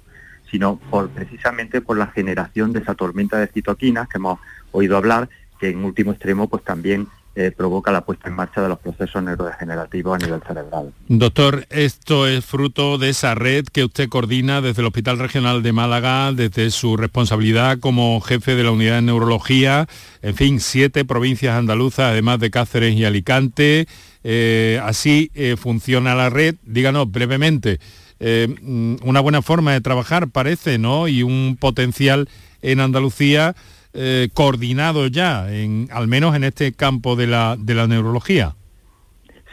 sino 0.50 0.78
por, 0.90 1.08
precisamente 1.08 1.80
por 1.80 1.96
la 1.96 2.08
generación 2.08 2.72
de 2.72 2.80
esa 2.80 2.94
tormenta 2.94 3.38
de 3.38 3.48
citoquinas 3.48 4.08
que 4.08 4.18
hemos 4.18 4.38
oído 4.70 4.96
hablar, 4.96 5.28
que 5.58 5.70
en 5.70 5.84
último 5.84 6.12
extremo 6.12 6.48
pues 6.48 6.62
también 6.62 7.08
eh, 7.38 7.52
provoca 7.52 7.92
la 7.92 8.00
puesta 8.00 8.28
en 8.28 8.34
marcha 8.34 8.60
de 8.60 8.68
los 8.68 8.80
procesos 8.80 9.22
neurodegenerativos 9.22 10.20
a 10.20 10.26
nivel 10.26 10.42
cerebral. 10.42 10.92
Doctor, 11.06 11.66
esto 11.70 12.26
es 12.26 12.44
fruto 12.44 12.98
de 12.98 13.10
esa 13.10 13.36
red 13.36 13.64
que 13.66 13.84
usted 13.84 14.08
coordina 14.08 14.60
desde 14.60 14.82
el 14.82 14.88
Hospital 14.88 15.20
Regional 15.20 15.62
de 15.62 15.72
Málaga, 15.72 16.32
desde 16.32 16.72
su 16.72 16.96
responsabilidad 16.96 17.78
como 17.78 18.20
jefe 18.22 18.56
de 18.56 18.64
la 18.64 18.72
unidad 18.72 18.96
de 18.96 19.02
neurología, 19.02 19.86
en 20.20 20.34
fin, 20.34 20.58
siete 20.58 21.04
provincias 21.04 21.54
andaluzas, 21.54 22.10
además 22.10 22.40
de 22.40 22.50
Cáceres 22.50 22.96
y 22.96 23.04
Alicante. 23.04 23.86
Eh, 24.24 24.80
así 24.82 25.30
eh, 25.36 25.54
funciona 25.56 26.16
la 26.16 26.30
red. 26.30 26.56
Díganos 26.64 27.08
brevemente, 27.08 27.78
mm, 28.18 28.96
una 29.04 29.20
buena 29.20 29.42
forma 29.42 29.74
de 29.74 29.80
trabajar 29.80 30.28
parece, 30.28 30.78
¿no? 30.78 31.06
Y 31.06 31.22
un 31.22 31.56
potencial 31.60 32.28
en 32.62 32.80
Andalucía 32.80 33.54
eh, 33.94 34.28
coordinado 34.34 35.06
ya, 35.06 35.52
en, 35.52 35.88
al 35.92 36.08
menos 36.08 36.36
en 36.36 36.44
este 36.44 36.72
campo 36.72 37.16
de 37.16 37.26
la, 37.26 37.56
de 37.58 37.74
la 37.74 37.86
neurología. 37.86 38.54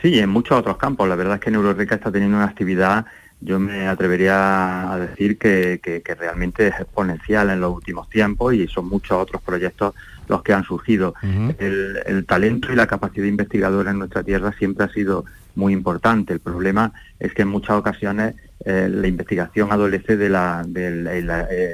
Sí, 0.01 0.19
en 0.19 0.29
muchos 0.29 0.57
otros 0.59 0.77
campos. 0.77 1.07
La 1.07 1.15
verdad 1.15 1.35
es 1.35 1.41
que 1.41 1.51
Neurorica 1.51 1.95
está 1.95 2.11
teniendo 2.11 2.37
una 2.37 2.45
actividad, 2.45 3.05
yo 3.41 3.59
me 3.59 3.87
atrevería 3.87 4.91
a 4.91 4.99
decir 4.99 5.37
que, 5.37 5.79
realmente 6.17 6.67
es 6.67 6.79
exponencial 6.79 7.49
en 7.49 7.59
los 7.59 7.73
últimos 7.73 8.09
tiempos 8.09 8.53
y 8.53 8.67
son 8.67 8.87
muchos 8.87 9.17
otros 9.17 9.41
proyectos 9.41 9.93
los 10.27 10.41
que 10.41 10.53
han 10.53 10.63
surgido. 10.63 11.13
el, 11.21 11.99
el, 12.05 12.25
talento 12.25 12.71
y 12.71 12.75
la 12.75 12.87
capacidad 12.87 13.25
investigadora 13.25 13.91
en 13.91 13.99
nuestra 13.99 14.23
tierra 14.23 14.53
siempre 14.57 14.85
ha 14.85 14.89
sido 14.89 15.25
muy 15.55 15.73
importante. 15.73 16.33
El 16.33 16.39
problema 16.39 16.93
es 17.19 17.33
que 17.33 17.43
en 17.43 17.49
muchas 17.49 17.77
ocasiones 17.77 18.35
eh, 18.63 18.87
la 18.89 19.07
investigación 19.07 19.71
adolece 19.71 20.15
de 20.17 20.29
la, 20.29 20.63
del 20.65 21.07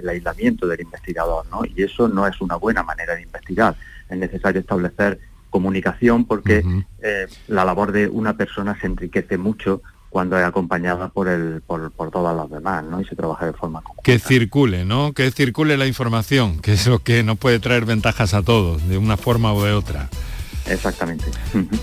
aislamiento 0.09 0.67
del 0.67 0.81
investigador, 0.81 1.45
¿no? 1.51 1.61
Y 1.63 1.83
eso 1.83 2.07
no 2.07 2.25
es 2.25 2.41
una 2.41 2.55
buena 2.55 2.83
manera 2.83 3.15
de 3.15 3.21
investigar. 3.21 3.75
Es 4.09 4.17
necesario 4.17 4.61
establecer 4.61 5.19
comunicación 5.49 6.25
porque 6.25 6.63
eh, 7.01 7.27
la 7.47 7.65
labor 7.65 7.91
de 7.91 8.07
una 8.07 8.35
persona 8.35 8.77
se 8.79 8.87
enriquece 8.87 9.37
mucho 9.37 9.81
cuando 10.09 10.37
es 10.37 10.43
acompañada 10.43 11.07
por 11.07 11.29
el 11.29 11.61
por, 11.61 11.91
por 11.91 12.11
todas 12.11 12.35
las 12.35 12.49
demás, 12.49 12.83
¿no? 12.83 12.99
Y 12.99 13.05
se 13.05 13.15
trabaja 13.15 13.45
de 13.45 13.53
forma 13.53 13.81
que 14.03 14.19
circule, 14.19 14.83
¿no? 14.83 15.13
Que 15.13 15.31
circule 15.31 15.77
la 15.77 15.87
información, 15.87 16.59
que 16.59 16.73
es 16.73 16.87
lo 16.87 16.99
que 16.99 17.23
nos 17.23 17.37
puede 17.37 17.59
traer 17.59 17.85
ventajas 17.85 18.33
a 18.33 18.41
todos, 18.41 18.87
de 18.89 18.97
una 18.97 19.15
forma 19.15 19.53
o 19.53 19.63
de 19.63 19.71
otra. 19.71 20.09
Exactamente. 20.67 21.26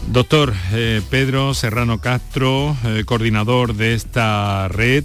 Doctor 0.08 0.54
eh, 0.72 1.02
Pedro 1.10 1.54
Serrano 1.54 2.00
Castro, 2.00 2.76
eh, 2.84 3.02
coordinador 3.04 3.74
de 3.74 3.94
esta 3.94 4.68
red 4.68 5.04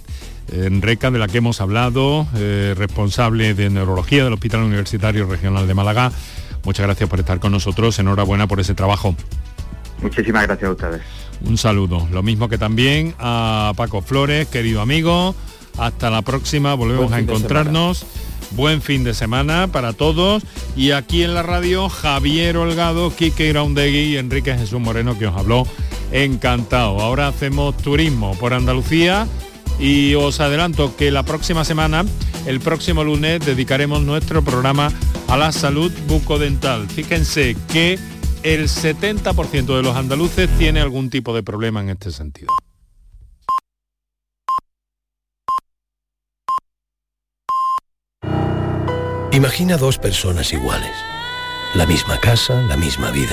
en 0.52 0.82
RECA 0.82 1.10
de 1.10 1.18
la 1.18 1.28
que 1.28 1.38
hemos 1.38 1.60
hablado, 1.60 2.26
eh, 2.36 2.74
responsable 2.76 3.54
de 3.54 3.70
neurología 3.70 4.24
del 4.24 4.32
Hospital 4.34 4.62
Universitario 4.62 5.26
Regional 5.26 5.66
de 5.66 5.74
Málaga. 5.74 6.12
Muchas 6.64 6.86
gracias 6.86 7.08
por 7.08 7.20
estar 7.20 7.40
con 7.40 7.52
nosotros. 7.52 7.98
Enhorabuena 7.98 8.46
por 8.46 8.60
ese 8.60 8.74
trabajo. 8.74 9.14
Muchísimas 10.02 10.46
gracias 10.46 10.68
a 10.68 10.72
ustedes. 10.72 11.02
Un 11.42 11.58
saludo. 11.58 12.06
Lo 12.10 12.22
mismo 12.22 12.48
que 12.48 12.58
también 12.58 13.14
a 13.18 13.72
Paco 13.76 14.02
Flores, 14.02 14.48
querido 14.48 14.80
amigo. 14.80 15.34
Hasta 15.78 16.10
la 16.10 16.22
próxima. 16.22 16.74
Volvemos 16.74 17.12
a 17.12 17.18
encontrarnos. 17.18 18.06
Buen 18.56 18.82
fin 18.82 19.04
de 19.04 19.14
semana 19.14 19.68
para 19.68 19.92
todos. 19.92 20.42
Y 20.76 20.92
aquí 20.92 21.22
en 21.22 21.34
la 21.34 21.42
radio, 21.42 21.88
Javier 21.88 22.56
Holgado, 22.56 23.14
Kike 23.14 23.48
Graundegui 23.48 24.14
y 24.14 24.16
Enrique 24.16 24.56
Jesús 24.56 24.80
Moreno, 24.80 25.18
que 25.18 25.26
os 25.26 25.36
habló 25.36 25.66
encantado. 26.12 27.00
Ahora 27.00 27.28
hacemos 27.28 27.76
turismo 27.76 28.36
por 28.38 28.54
Andalucía 28.54 29.26
y 29.78 30.14
os 30.14 30.40
adelanto 30.40 30.96
que 30.96 31.10
la 31.10 31.24
próxima 31.24 31.64
semana, 31.64 32.04
el 32.46 32.60
próximo 32.60 33.02
lunes, 33.02 33.44
dedicaremos 33.44 34.02
nuestro 34.02 34.42
programa 34.42 34.92
a 35.28 35.36
la 35.36 35.52
salud 35.52 35.92
bucodental. 36.06 36.88
Fíjense 36.88 37.56
que 37.72 37.98
el 38.44 38.68
70% 38.68 39.76
de 39.76 39.82
los 39.82 39.96
andaluces 39.96 40.48
tiene 40.58 40.80
algún 40.80 41.10
tipo 41.10 41.34
de 41.34 41.42
problema 41.42 41.80
en 41.80 41.90
este 41.90 42.12
sentido. 42.12 42.52
Imagina 49.34 49.76
dos 49.76 49.98
personas 49.98 50.52
iguales, 50.52 50.96
la 51.74 51.86
misma 51.86 52.20
casa, 52.20 52.62
la 52.68 52.76
misma 52.76 53.10
vida 53.10 53.14